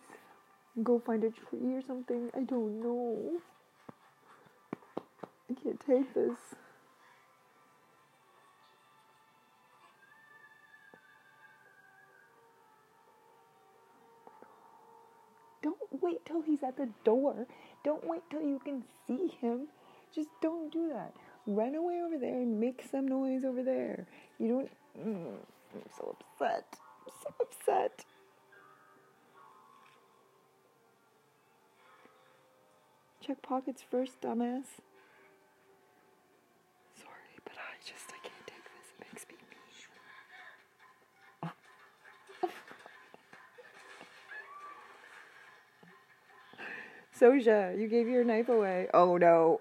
Go 0.83 0.99
find 0.99 1.23
a 1.23 1.31
tree 1.31 1.77
or 1.77 1.83
something. 1.87 2.31
I 2.35 2.41
don't 2.41 2.83
know. 2.83 3.41
I 5.49 5.55
can't 5.63 5.79
take 5.87 6.13
this. 6.15 6.37
Don't 15.63 15.79
wait 16.03 16.25
till 16.25 16.43
he's 16.43 16.65
at 16.65 16.77
the 16.77 16.89
door. 17.05 17.47
Don't 17.85 18.05
wait 18.05 18.23
till 18.31 18.43
you 18.43 18.59
can 18.65 18.83
see 19.07 19.29
him. 19.41 19.69
Just 20.13 20.31
don't 20.43 20.73
do 20.73 20.89
that. 20.89 21.15
Run 21.47 21.75
away 21.75 22.01
over 22.03 22.17
there 22.17 22.41
and 22.41 22.59
make 22.59 22.83
some 22.91 23.07
noise 23.07 23.45
over 23.45 23.63
there. 23.63 24.07
You 24.39 24.49
don't. 24.49 24.71
Mm, 25.07 25.37
I'm 25.75 25.83
so 25.97 26.17
upset. 26.19 26.65
I'm 27.07 27.13
so 27.23 27.35
upset. 27.41 28.05
Check 33.21 33.43
pockets 33.43 33.83
first, 33.91 34.21
dumbass. 34.23 34.65
Sorry, 36.95 37.39
but 37.45 37.55
I 37.59 37.77
just 37.85 38.09
I 38.09 38.19
can't 38.23 38.47
take 38.47 38.65
this. 38.65 38.93
It 38.99 39.07
makes 39.13 39.27
me 39.29 39.35
Zosia, 47.21 47.79
you 47.79 47.87
gave 47.89 48.09
your 48.09 48.25
knife 48.25 48.49
away. 48.49 48.89
Oh 48.95 49.19
no. 49.19 49.61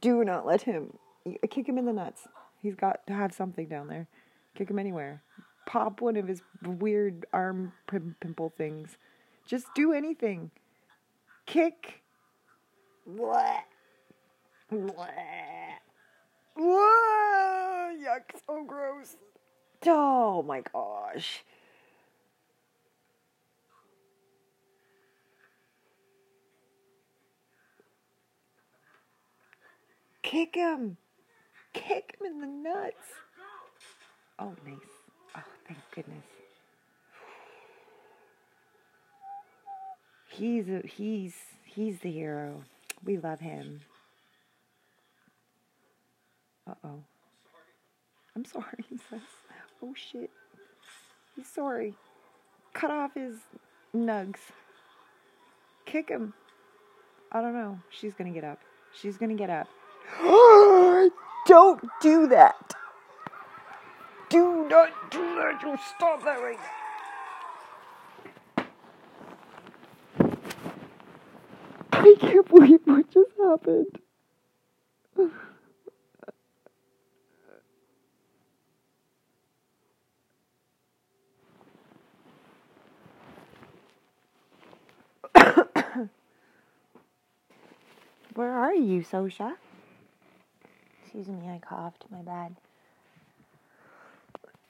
Do 0.00 0.24
not 0.24 0.46
let 0.46 0.62
him. 0.62 0.98
Uh, 1.26 1.46
kick 1.48 1.68
him 1.68 1.78
in 1.78 1.84
the 1.86 1.92
nuts. 1.92 2.26
He's 2.62 2.74
got 2.74 3.06
to 3.06 3.12
have 3.12 3.32
something 3.32 3.68
down 3.68 3.88
there. 3.88 4.08
Kick 4.54 4.70
him 4.70 4.78
anywhere. 4.78 5.22
Pop 5.66 6.00
one 6.00 6.16
of 6.16 6.26
his 6.26 6.42
weird 6.64 7.26
arm 7.32 7.72
pim- 7.88 8.16
pimple 8.20 8.52
things. 8.56 8.96
Just 9.46 9.66
do 9.74 9.92
anything. 9.92 10.50
Kick. 11.46 12.02
Blah. 13.06 13.60
Whoa, 16.56 17.92
yuck, 18.02 18.22
so 18.46 18.64
gross. 18.64 19.16
Oh 19.86 20.42
my 20.42 20.62
gosh. 20.72 21.44
Kick 30.26 30.56
him. 30.56 30.96
Kick 31.72 32.16
him 32.18 32.26
in 32.26 32.40
the 32.40 32.48
nuts. 32.48 32.96
Oh, 34.40 34.56
nice. 34.66 34.76
Oh, 35.36 35.42
thank 35.68 35.78
goodness. 35.94 36.24
He's 40.28 40.68
a, 40.68 40.82
he's 40.84 41.34
he's 41.64 42.00
the 42.00 42.10
hero. 42.10 42.64
We 43.04 43.18
love 43.18 43.38
him. 43.38 43.80
Uh 46.68 46.74
oh. 46.82 47.04
I'm 48.34 48.44
sorry, 48.44 48.84
he 48.88 48.96
says. 49.08 49.20
Oh 49.80 49.94
shit. 49.94 50.30
He's 51.36 51.46
sorry. 51.46 51.94
Cut 52.74 52.90
off 52.90 53.14
his 53.14 53.36
nugs. 53.94 54.40
Kick 55.84 56.08
him. 56.08 56.34
I 57.30 57.40
don't 57.40 57.54
know. 57.54 57.78
She's 57.90 58.12
gonna 58.14 58.30
get 58.30 58.42
up. 58.42 58.58
She's 58.92 59.16
gonna 59.16 59.34
get 59.34 59.50
up. 59.50 59.68
Don't 61.46 61.84
do 62.00 62.26
that. 62.28 62.74
Do 64.28 64.66
not 64.68 65.10
do 65.10 65.20
that. 65.36 65.62
You 65.62 65.76
stop 65.96 66.24
that 66.24 66.40
right 66.40 66.58
now. 66.58 66.70
I 71.92 72.14
can't 72.20 72.48
believe 72.48 72.80
what 72.84 73.10
just 73.10 73.30
happened. 73.36 73.98
Where 88.34 88.52
are 88.52 88.74
you, 88.74 89.02
Zosia? 89.02 89.56
Excuse 91.16 91.34
me, 91.34 91.48
I 91.48 91.58
coughed. 91.66 92.04
My 92.10 92.20
bad. 92.20 92.56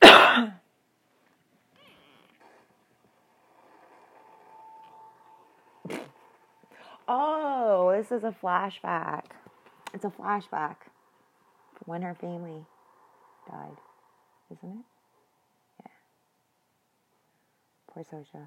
oh, 7.08 7.92
this 7.96 8.12
is 8.12 8.22
a 8.22 8.30
flashback. 8.30 9.24
It's 9.92 10.04
a 10.04 10.10
flashback 10.10 10.76
when 11.84 12.02
her 12.02 12.14
family 12.14 12.64
died, 13.50 13.78
isn't 14.52 14.70
it? 14.70 14.84
Yeah. 15.80 15.90
Poor 17.92 18.04
Zosia. 18.04 18.46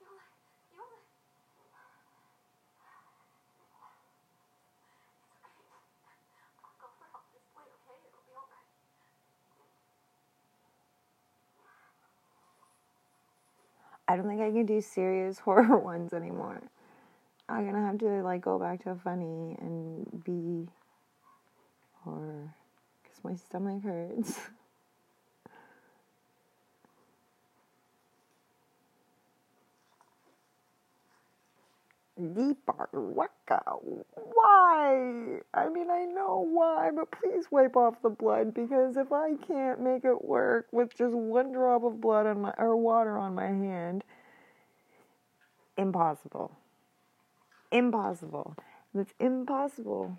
Yola, 0.00 0.24
Yola. 0.72 0.86
It's 5.52 5.70
okay. 5.70 6.08
I'll 6.64 6.76
go 6.80 6.88
for 6.98 7.06
help 7.12 7.26
this 7.32 7.44
way, 7.52 7.66
okay? 7.68 7.96
It'll 8.08 8.24
be 8.24 8.32
alright. 8.32 8.70
I 14.10 14.16
don't 14.16 14.26
think 14.26 14.40
I 14.40 14.50
can 14.50 14.66
do 14.66 14.80
serious 14.80 15.38
horror 15.46 15.78
ones 15.78 16.12
anymore. 16.12 16.60
I'm 17.48 17.64
gonna 17.64 17.86
have 17.86 17.98
to 17.98 18.22
like 18.24 18.40
go 18.40 18.58
back 18.58 18.82
to 18.82 18.96
funny 18.96 19.56
and 19.60 20.24
be 20.24 20.68
horror 22.02 22.52
because 23.02 23.22
my 23.22 23.36
stomach 23.36 23.84
hurts. 23.84 24.40
Deeper 32.20 32.88
waka. 32.92 33.62
Why? 34.14 35.40
I 35.54 35.68
mean, 35.70 35.90
I 35.90 36.04
know 36.04 36.46
why, 36.48 36.90
but 36.94 37.10
please 37.10 37.46
wipe 37.50 37.76
off 37.76 38.02
the 38.02 38.10
blood 38.10 38.52
because 38.52 38.96
if 38.96 39.10
I 39.10 39.36
can't 39.46 39.80
make 39.80 40.04
it 40.04 40.24
work 40.24 40.66
with 40.70 40.94
just 40.94 41.14
one 41.14 41.52
drop 41.52 41.82
of 41.82 42.00
blood 42.00 42.26
on 42.26 42.42
my 42.42 42.52
or 42.58 42.76
water 42.76 43.16
on 43.16 43.34
my 43.34 43.48
hand, 43.48 44.04
impossible. 45.78 46.52
Impossible. 47.72 48.54
It's 48.94 49.14
impossible. 49.18 50.18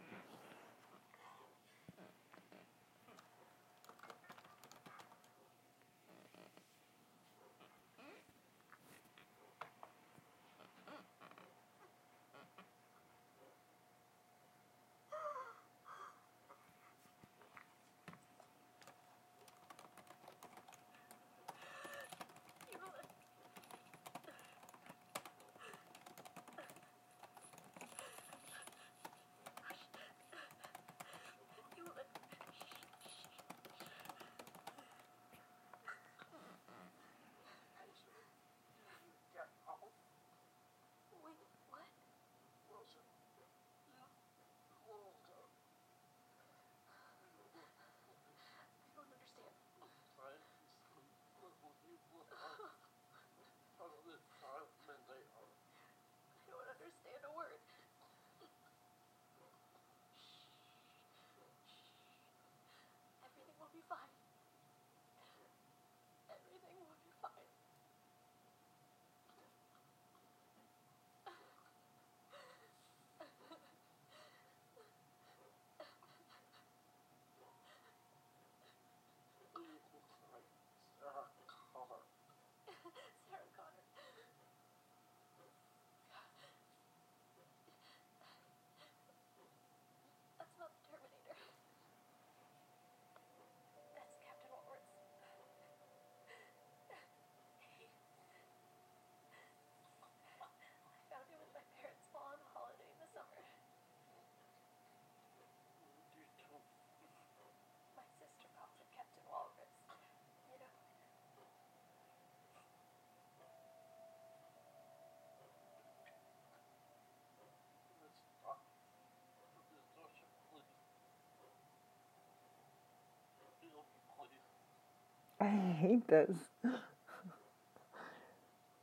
I 125.41 125.47
hate 125.47 126.07
this. 126.07 126.37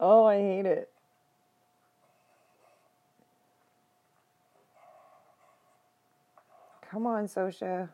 Oh, 0.01 0.25
I 0.27 0.37
hate 0.39 0.67
it. 0.67 0.91
Come 6.91 7.07
on, 7.07 7.27
Zosia. 7.29 7.89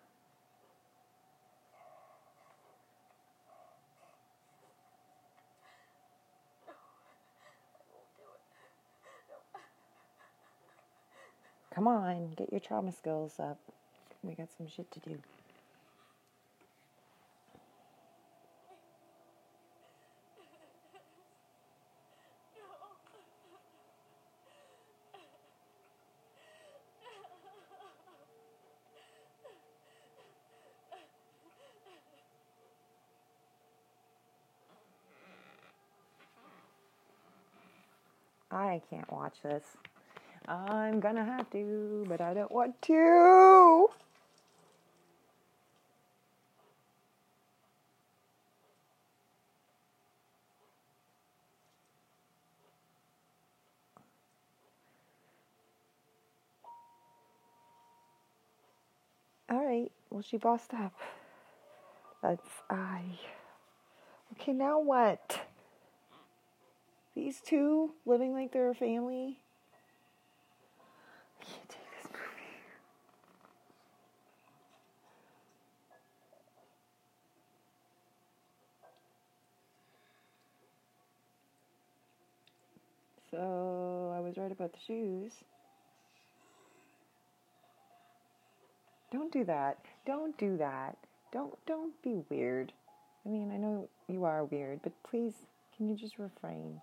Come 11.74 11.88
on, 11.88 12.34
get 12.36 12.52
your 12.52 12.60
trauma 12.60 12.92
skills 12.92 13.34
up. 13.40 13.58
We 14.22 14.34
got 14.34 14.48
some 14.56 14.68
shit 14.68 14.90
to 14.92 15.00
do. 15.00 15.18
I 38.54 38.80
can't 38.88 39.10
watch 39.12 39.34
this. 39.42 39.64
I'm 40.48 41.00
gonna 41.00 41.24
have 41.24 41.50
to, 41.50 42.06
but 42.08 42.20
I 42.20 42.34
don't 42.34 42.52
want 42.52 42.80
to. 42.82 43.88
All 59.50 59.66
right. 59.66 59.90
Well, 60.10 60.22
she 60.22 60.36
bossed 60.36 60.74
up. 60.74 60.94
That's 62.22 62.48
I. 62.70 63.02
Okay, 64.32 64.52
now 64.52 64.80
what? 64.80 65.40
These 67.14 67.40
two 67.40 67.92
living 68.04 68.32
like 68.32 68.52
they're 68.52 68.70
a 68.70 68.74
family. 68.74 69.38
I 71.40 71.44
can't 71.44 71.68
take 71.68 71.78
this 72.02 72.10
movie. 72.10 72.24
So 83.30 84.12
I 84.16 84.20
was 84.20 84.36
right 84.36 84.50
about 84.50 84.72
the 84.72 84.78
shoes. 84.84 85.32
Don't 89.12 89.32
do 89.32 89.44
that. 89.44 89.78
Don't 90.04 90.36
do 90.36 90.56
that. 90.56 90.96
Don't 91.32 91.54
don't 91.66 92.02
be 92.02 92.22
weird. 92.28 92.72
I 93.24 93.28
mean, 93.28 93.52
I 93.52 93.56
know 93.56 93.88
you 94.08 94.24
are 94.24 94.44
weird, 94.44 94.80
but 94.82 94.92
please, 95.04 95.34
can 95.76 95.88
you 95.88 95.94
just 95.94 96.18
refrain? 96.18 96.80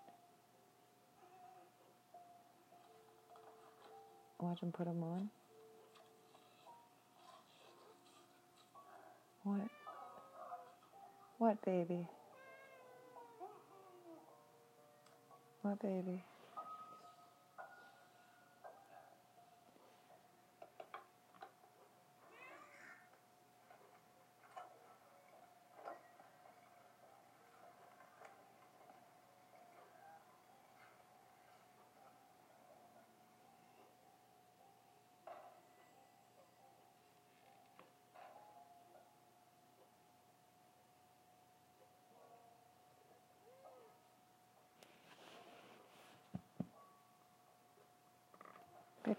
Watch 4.41 4.61
him 4.61 4.71
put 4.71 4.87
them 4.87 5.03
on. 5.03 5.29
What? 9.43 9.67
What, 11.37 11.63
baby? 11.63 12.07
What, 15.61 15.79
baby? 15.79 16.23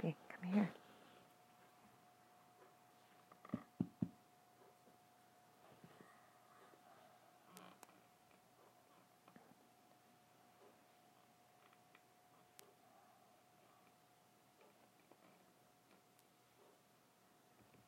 Baby, 0.01 0.17
come 0.31 0.53
here. 0.55 0.71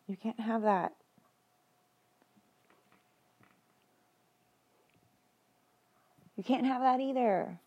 You 0.06 0.16
can't 0.18 0.38
have 0.38 0.60
that. 0.62 0.92
You 6.36 6.44
can't 6.44 6.66
have 6.66 6.82
that 6.82 7.00
either. 7.00 7.58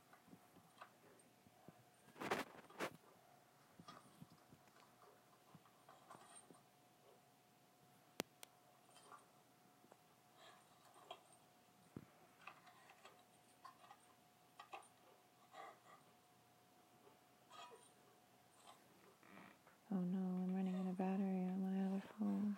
Oh 19.89 19.95
no, 19.95 20.19
I'm 20.19 20.53
running 20.53 20.76
out 20.76 20.89
of 20.89 20.97
battery 20.97 21.47
on 21.47 21.61
my 21.61 21.85
other 21.88 22.03
phone. 22.19 22.57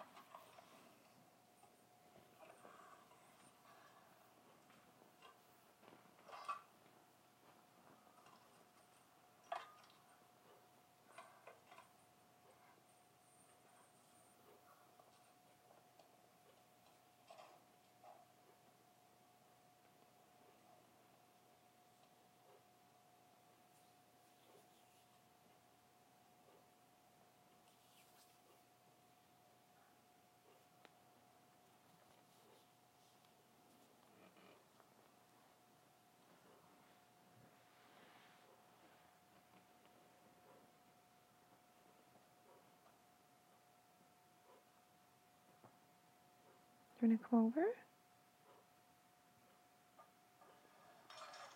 You 47.01 47.07
wanna 47.07 47.19
come 47.29 47.45
over? 47.45 47.61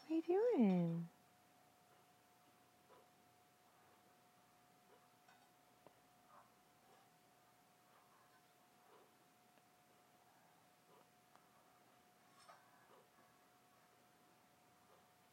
What 0.08 0.12
are 0.12 0.16
you 0.16 0.22
doing? 0.22 1.08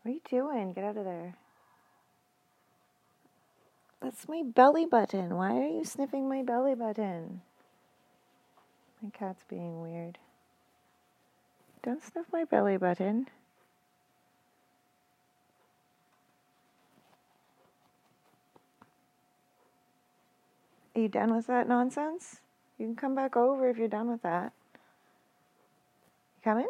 What 0.03 0.11
are 0.11 0.15
you 0.15 0.21
doing? 0.29 0.73
Get 0.73 0.85
out 0.85 0.97
of 0.97 1.05
there. 1.05 1.37
That's 4.03 4.29
my 4.29 4.43
belly 4.45 4.87
button. 4.87 5.37
Why 5.37 5.57
are 5.59 5.69
you 5.69 5.85
sniffing 5.85 6.29
my 6.29 6.43
belly 6.43 6.75
button? 6.75 7.43
My 9.03 9.11
cat's 9.11 9.45
being 9.49 9.81
weird. 9.81 10.19
Don't 11.83 12.03
sniff 12.03 12.27
my 12.33 12.45
belly 12.45 12.77
button. 12.77 13.29
Are 20.95 21.01
you 21.01 21.09
done 21.09 21.35
with 21.35 21.47
that 21.47 21.67
nonsense? 21.67 22.41
You 22.79 22.87
can 22.87 22.97
come 22.97 23.15
back 23.15 23.37
over 23.37 23.69
if 23.71 23.79
you're 23.79 23.89
done 23.89 24.11
with 24.11 24.23
that. 24.23 24.53
You 26.37 26.43
coming? 26.45 26.69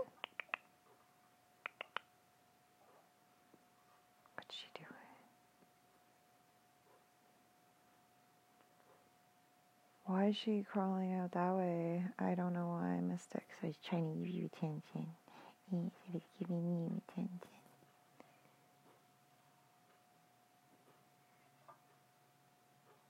Why 10.11 10.27
is 10.27 10.37
she 10.37 10.67
crawling 10.69 11.15
out 11.15 11.31
that 11.33 11.55
way? 11.55 12.03
I 12.19 12.35
don't 12.35 12.53
know 12.53 12.67
why 12.67 12.97
I 12.97 13.01
missed 13.01 13.33
it 13.33 13.45
because 13.47 13.63
I 13.63 13.67
was 13.69 13.77
trying 13.89 14.13
to 14.13 14.19
give 14.19 14.35
you 14.35 14.51
attention. 14.53 15.07
Was 15.71 16.23
giving 16.37 16.67
you 16.67 17.01
attention. 17.09 17.39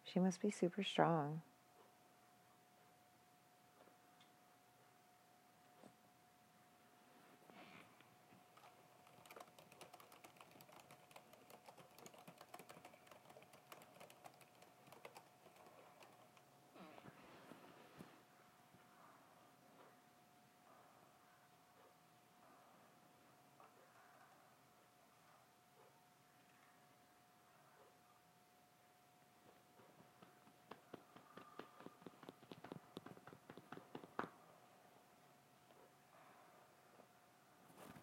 She 0.04 0.20
must 0.20 0.42
be 0.42 0.50
super 0.50 0.84
strong. 0.84 1.40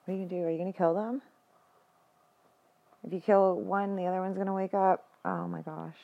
What 0.08 0.14
are 0.14 0.18
you 0.20 0.26
gonna 0.26 0.42
do? 0.42 0.48
Are 0.48 0.50
you 0.50 0.58
gonna 0.58 0.72
kill 0.72 0.94
them? 0.94 1.22
If 3.04 3.12
you 3.12 3.20
kill 3.20 3.56
one, 3.56 3.98
the 3.98 4.06
other 4.06 4.22
one's 4.22 4.38
gonna 4.38 4.54
wake 4.54 4.74
up. 4.74 5.06
Oh 5.26 5.50
my 5.50 5.60
gosh. 5.60 5.98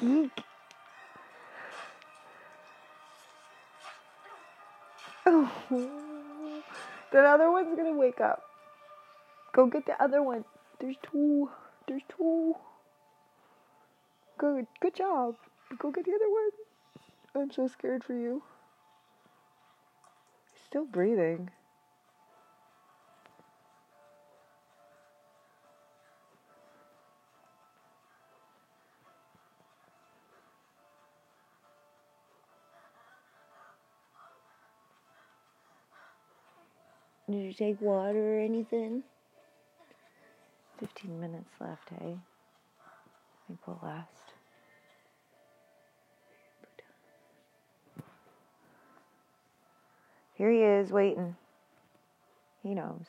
Geek. 0.00 0.42
Oh, 5.24 6.62
the 7.12 7.18
other 7.20 7.50
one's 7.50 7.76
gonna 7.76 7.96
wake 7.96 8.20
up. 8.20 8.42
Go 9.52 9.66
get 9.66 9.86
the 9.86 10.02
other 10.02 10.22
one. 10.22 10.44
There's 10.80 10.96
two. 11.02 11.50
There's 11.86 12.02
two. 12.08 12.54
Good. 14.38 14.66
Good 14.80 14.94
job. 14.96 15.36
Go 15.78 15.90
get 15.90 16.04
the 16.04 16.12
other 16.12 16.30
one. 16.30 16.50
I'm 17.34 17.50
so 17.50 17.68
scared 17.68 18.02
for 18.02 18.14
you. 18.14 18.42
Still 20.66 20.84
breathing. 20.84 21.50
Did 37.32 37.44
you 37.44 37.52
take 37.54 37.80
water 37.80 38.36
or 38.36 38.40
anything? 38.40 39.02
15 40.80 41.18
minutes 41.18 41.48
left, 41.58 41.88
hey? 41.88 42.18
I 42.18 43.46
think 43.46 43.66
we'll 43.66 43.80
last. 43.82 44.34
Here 50.34 50.50
he 50.50 50.58
is, 50.58 50.92
waiting. 50.92 51.34
He 52.62 52.74
knows. 52.74 53.06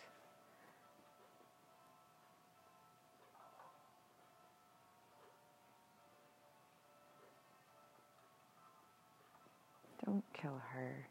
Don't 10.06 10.24
kill 10.34 10.62
her. 10.72 11.08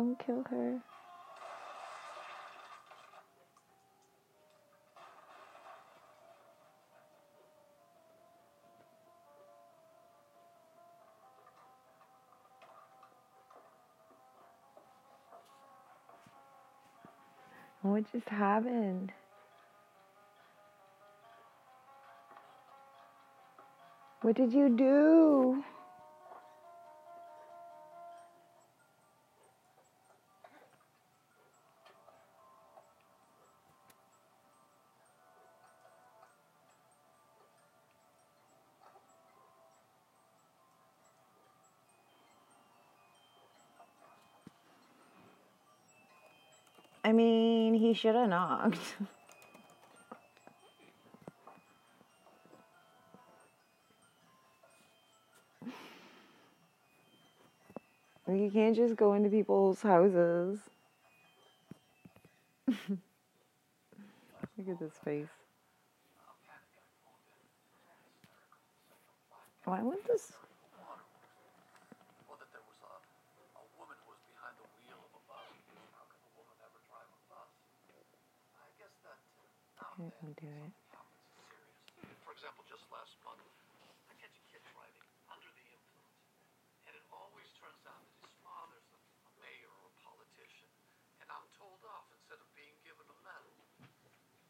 Don't 0.00 0.18
kill 0.18 0.42
her. 0.48 0.80
What 17.82 18.10
just 18.10 18.26
happened? 18.26 19.12
What 24.22 24.34
did 24.34 24.54
you 24.54 24.70
do? 24.70 25.62
I 47.10 47.12
mean, 47.12 47.74
he 47.74 47.92
should 47.92 48.14
have 48.14 48.28
knocked. 48.28 48.78
You 58.28 58.48
can't 58.48 58.76
just 58.76 58.94
go 58.94 59.14
into 59.14 59.28
people's 59.28 59.82
houses. 59.82 60.60
Look 62.68 62.78
at 64.68 64.78
this 64.78 64.92
face. 65.04 65.26
Why 69.64 69.82
would 69.82 69.98
this? 70.06 70.30
Or 72.30 72.38
that 72.38 72.46
there 72.54 72.62
was 72.70 72.78
a, 72.86 72.94
a 73.58 73.66
woman 73.82 73.98
who 73.98 74.14
was 74.14 74.22
behind 74.30 74.54
the 74.62 74.68
wheel 74.78 75.02
of 75.02 75.10
a 75.10 75.22
bus. 75.26 75.50
How 75.98 76.06
could 76.06 76.22
a 76.22 76.30
woman 76.38 76.54
ever 76.62 76.78
drive 76.86 77.10
a 77.10 77.18
bus? 77.26 77.50
I 78.62 78.70
guess 78.78 78.94
that 79.02 79.18
then 80.08 80.32
do 80.40 80.48
it. 80.48 80.72
something 80.88 81.20
happens 81.20 81.44
serious. 81.44 81.76
For 82.24 82.32
example, 82.32 82.64
just 82.64 82.88
last 82.88 83.12
month, 83.20 83.44
I 84.08 84.16
catch 84.16 84.32
a 84.32 84.44
kid 84.48 84.64
driving 84.72 85.04
under 85.28 85.52
the 85.52 85.64
influence, 85.68 86.24
and 86.88 86.96
it 86.96 87.04
always 87.12 87.44
turns 87.60 87.84
out 87.84 88.00
that 88.00 88.16
his 88.24 88.32
father's 88.40 88.88
a, 88.96 89.00
a 89.28 89.30
mayor 89.44 89.68
or 89.68 89.92
a 89.92 89.94
politician, 90.00 90.72
and 91.20 91.28
I'm 91.28 91.44
told 91.60 91.84
off 91.84 92.08
instead 92.16 92.40
of 92.40 92.48
being 92.56 92.72
given 92.80 93.04
a 93.04 93.16
medal. 93.20 93.52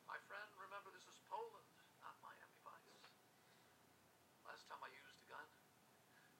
My 0.06 0.22
friend, 0.30 0.46
remember 0.54 0.94
this 0.94 1.10
is 1.10 1.18
Poland, 1.26 1.66
not 1.98 2.14
Miami 2.22 2.58
Vice. 2.62 3.02
Last 4.46 4.70
time 4.70 4.78
I 4.86 4.90
used 4.94 5.18
a 5.18 5.26
gun, 5.26 5.50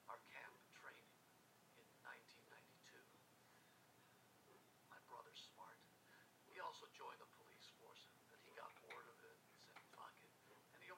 our 0.07 0.23
camp 0.31 0.55
training 0.79 1.11
in 1.75 1.83
1992. 2.07 2.47
My 4.87 5.03
brother's 5.11 5.43
smart. 5.51 5.75
We 6.47 6.63
also 6.63 6.87
joined 6.95 7.19
the 7.19 7.27
police 7.35 7.51
See 8.41 8.49
you 10.87 10.95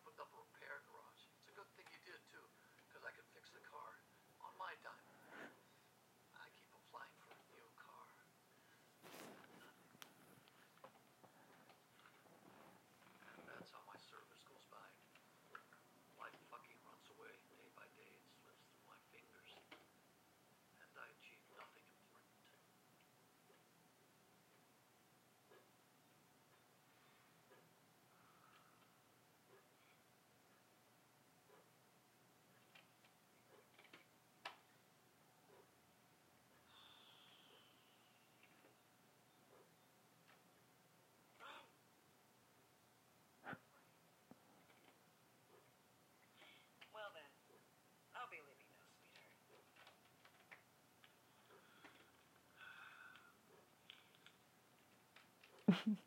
Tuesday, 55.72 55.98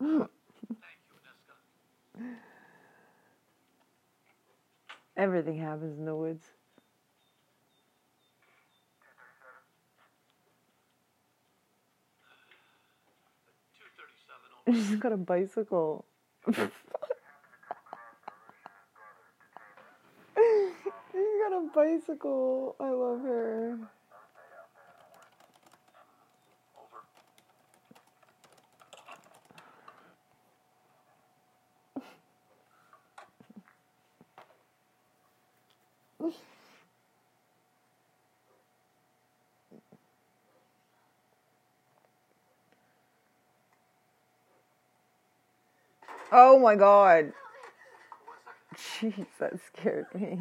right? 0.00 0.28
Everything 5.16 5.58
happens 5.58 5.98
in 5.98 6.04
the 6.04 6.14
woods. 6.16 6.44
She's 14.66 14.96
got 14.96 15.12
a 15.12 15.16
bicycle. 15.16 16.04
She's 16.46 16.56
got 21.42 21.49
bicycle. 21.74 22.76
I 22.80 22.90
love 22.90 23.20
her. 23.22 23.78
Oh 46.32 46.60
my 46.60 46.76
god. 46.76 47.32
Jeez, 48.76 49.26
that 49.40 49.54
scared 49.66 50.06
me. 50.14 50.38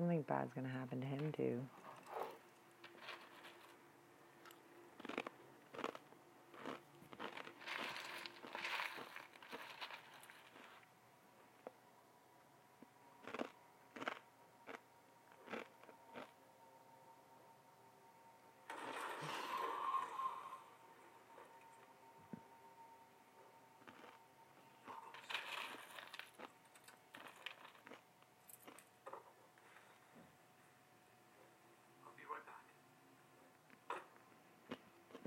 Something 0.00 0.22
bad's 0.22 0.54
gonna 0.54 0.66
happen 0.66 0.98
to 1.02 1.06
him 1.06 1.30
too. 1.36 1.60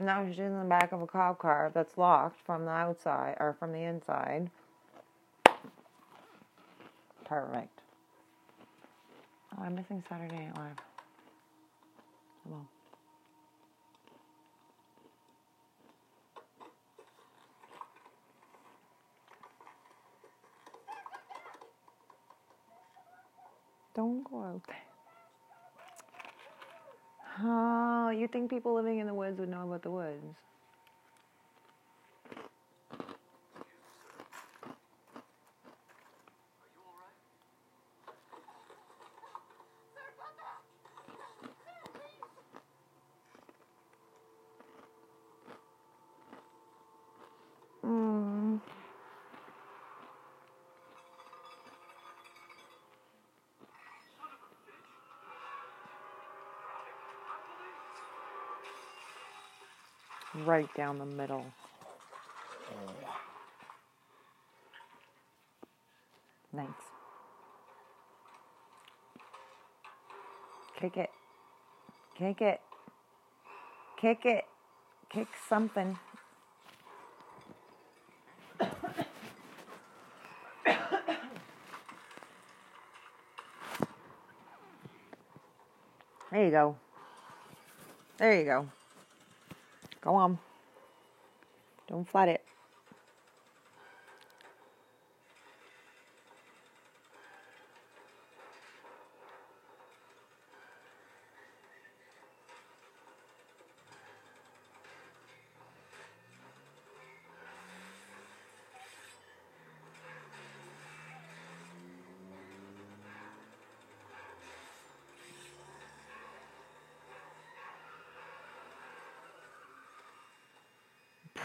No, 0.03 0.25
she's 0.29 0.39
in 0.39 0.59
the 0.59 0.65
back 0.65 0.91
of 0.91 1.01
a 1.01 1.07
cop 1.07 1.39
car 1.39 1.71
that's 1.73 1.97
locked 1.97 2.45
from 2.45 2.65
the 2.65 2.71
outside 2.71 3.37
or 3.39 3.55
from 3.57 3.71
the 3.71 3.79
inside. 3.79 4.49
Perfect. 7.23 7.79
Oh, 9.57 9.63
I'm 9.63 9.75
missing 9.75 10.03
Saturday 10.09 10.35
Night 10.35 10.57
Live. 10.57 10.75
Well. 12.45 12.67
Don't 23.95 24.29
go 24.29 24.43
out 24.43 24.61
there. 24.67 24.92
Oh, 27.39 28.09
you 28.11 28.27
think 28.27 28.49
people 28.49 28.73
living 28.73 28.99
in 28.99 29.07
the 29.07 29.13
woods 29.13 29.39
would 29.39 29.49
know 29.49 29.63
about 29.67 29.81
the 29.83 29.91
woods? 29.91 30.35
Right 60.45 60.67
down 60.75 60.99
the 60.99 61.05
middle. 61.05 61.45
Nice. 66.51 66.67
Kick 70.79 70.97
it. 70.97 71.09
Kick 72.17 72.41
it. 72.41 72.61
Kick 74.01 74.25
it. 74.25 74.45
Kick 75.09 75.27
something. 75.47 75.97
There 86.31 86.45
you 86.45 86.49
go. 86.49 86.75
There 88.17 88.39
you 88.39 88.45
go. 88.45 88.67
Go 90.03 90.15
on. 90.15 90.37
Don't 91.87 92.07
flood 92.07 92.29
it. 92.29 92.42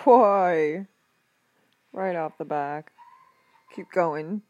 Boy. 0.08 0.86
Right 1.92 2.16
off 2.16 2.38
the 2.38 2.46
back. 2.46 2.92
Keep 3.76 3.92
going. 3.92 4.40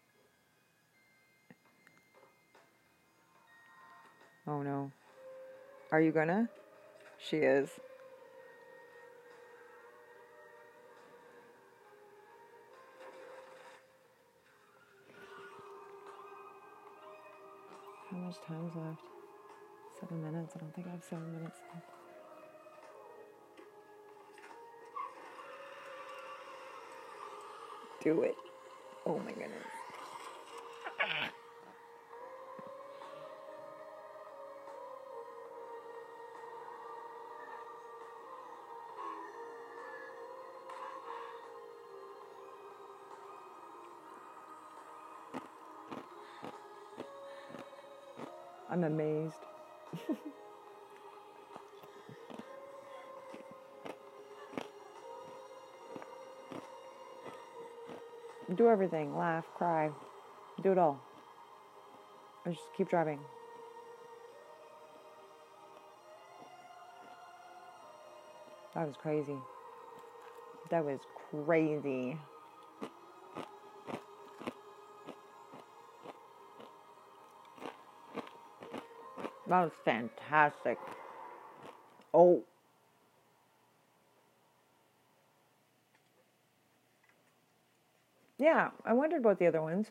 Oh 4.47 4.63
no. 4.63 4.93
Are 5.91 6.01
you 6.01 6.13
gonna? 6.13 6.49
She 7.19 7.39
is. 7.39 7.71
How 18.13 18.17
much 18.17 18.37
time's 18.47 18.77
left? 18.77 19.01
Seven 19.99 20.23
minutes. 20.23 20.53
I 20.55 20.61
don't 20.61 20.73
think 20.73 20.87
I 20.87 20.91
have 20.91 21.03
seven 21.03 21.33
minutes 21.33 21.59
left. 21.75 21.98
Do 28.03 28.23
it. 28.23 28.37
Oh 29.07 29.19
my 29.19 29.33
goodness. 29.33 29.65
I'm 48.71 48.85
amazed. 48.85 49.41
Do 58.59 58.69
everything. 58.69 59.17
Laugh, 59.17 59.45
cry. 59.55 59.89
Do 60.65 60.73
it 60.73 60.79
all. 60.79 61.01
Or 62.45 62.51
just 62.51 62.65
keep 62.77 62.91
driving. 62.91 63.21
That 68.75 68.85
was 68.85 68.97
crazy. 69.01 69.37
That 70.71 70.85
was 70.85 70.99
crazy. 71.31 72.19
That 79.49 79.63
was 79.63 79.73
fantastic. 79.85 80.79
Oh. 82.13 82.43
Yeah, 88.39 88.71
I 88.85 88.93
wondered 88.93 89.21
about 89.21 89.39
the 89.39 89.47
other 89.47 89.61
ones. 89.61 89.91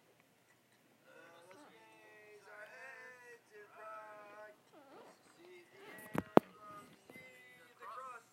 Uh, 1.07 1.15
let's 1.47 1.63
raise 1.71 2.43
our 2.43 2.67
heads 2.75 3.47
and 3.55 3.71
bright. 3.79 4.59
See 5.39 5.63
the 5.71 5.79
end 5.87 6.27
from 6.51 6.83
sea 7.07 7.55
to 7.55 7.65
cross. 7.79 8.27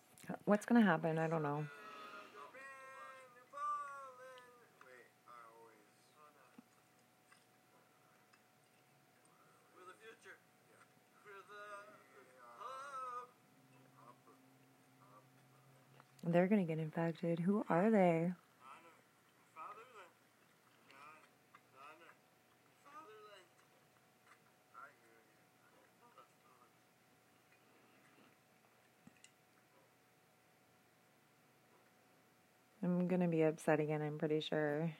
What's 0.45 0.65
gonna 0.67 0.83
happen? 0.83 1.15
I 1.17 1.27
don't 1.27 1.43
know. 1.43 1.63
The 1.63 2.43
rain 2.51 3.31
and 3.39 3.47
falling. 3.55 4.67
Wait, 4.83 5.07
I 5.31 5.39
always. 5.47 5.87
For 9.73 9.83
the 9.85 9.93
future. 10.01 10.37
For 11.23 11.39
the 11.47 11.63
They're 16.45 16.57
gonna 16.59 16.67
get 16.67 16.77
infected. 16.77 17.39
Who 17.39 17.65
are 17.69 17.89
they? 17.89 18.31
I'm 32.83 33.07
gonna 33.07 33.27
be 33.27 33.41
upset 33.41 33.79
again, 33.79 34.03
I'm 34.03 34.19
pretty 34.19 34.41
sure. 34.41 34.91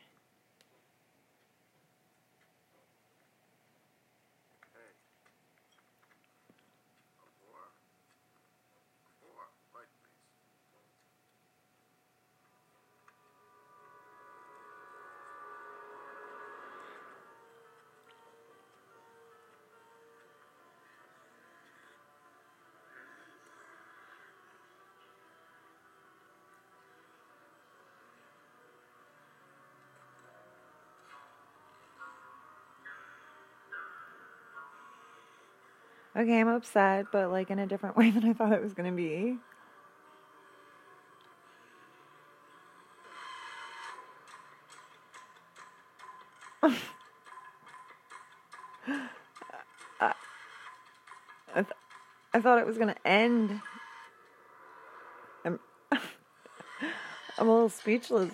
Okay, 36.17 36.39
I'm 36.39 36.47
upset, 36.47 37.07
but 37.11 37.29
like 37.29 37.49
in 37.49 37.59
a 37.59 37.67
different 37.67 37.97
way 37.97 38.09
than 38.09 38.23
I 38.23 38.33
thought 38.33 38.53
it 38.53 38.63
was 38.63 38.73
gonna 38.73 38.91
be. 38.91 39.37
I, 46.63 46.77
I, 50.01 50.13
th- 51.55 51.67
I 52.33 52.41
thought 52.41 52.59
it 52.59 52.65
was 52.65 52.77
gonna 52.77 52.95
end. 53.03 53.61
I'm, 55.43 55.59
I'm 55.91 55.99
a 57.39 57.43
little 57.43 57.69
speechless. 57.69 58.33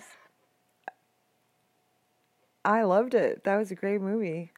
I 2.64 2.84
loved 2.84 3.14
it. 3.14 3.42
That 3.42 3.56
was 3.56 3.72
a 3.72 3.74
great 3.74 4.00
movie. 4.00 4.52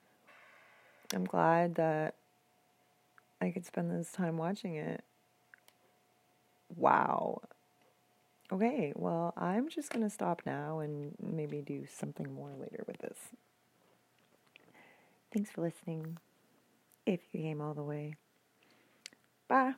I'm 1.15 1.25
glad 1.25 1.77
that 1.77 2.15
I 3.45 3.51
could 3.51 3.67
spend 3.67 3.91
this 3.91 4.11
time 4.11 4.37
watching 4.37 4.77
it. 4.77 5.05
Wow. 6.75 7.43
Okay, 8.53 8.93
well, 8.97 9.33
I'm 9.37 9.69
just 9.69 9.91
going 9.91 10.03
to 10.03 10.11
stop 10.11 10.43
now 10.47 10.81
and 10.81 11.15
maybe 11.21 11.61
do 11.61 11.87
something 11.87 12.33
more 12.33 12.53
later 12.59 12.85
with 12.87 12.99
this. 12.99 13.19
Thanks 15.33 15.51
for 15.51 15.61
listening. 15.63 16.19
If 17.07 17.21
you 17.33 17.41
came 17.41 17.61
all 17.61 17.75
the 17.75 17.83
way. 17.83 18.15
Bye. 19.49 19.75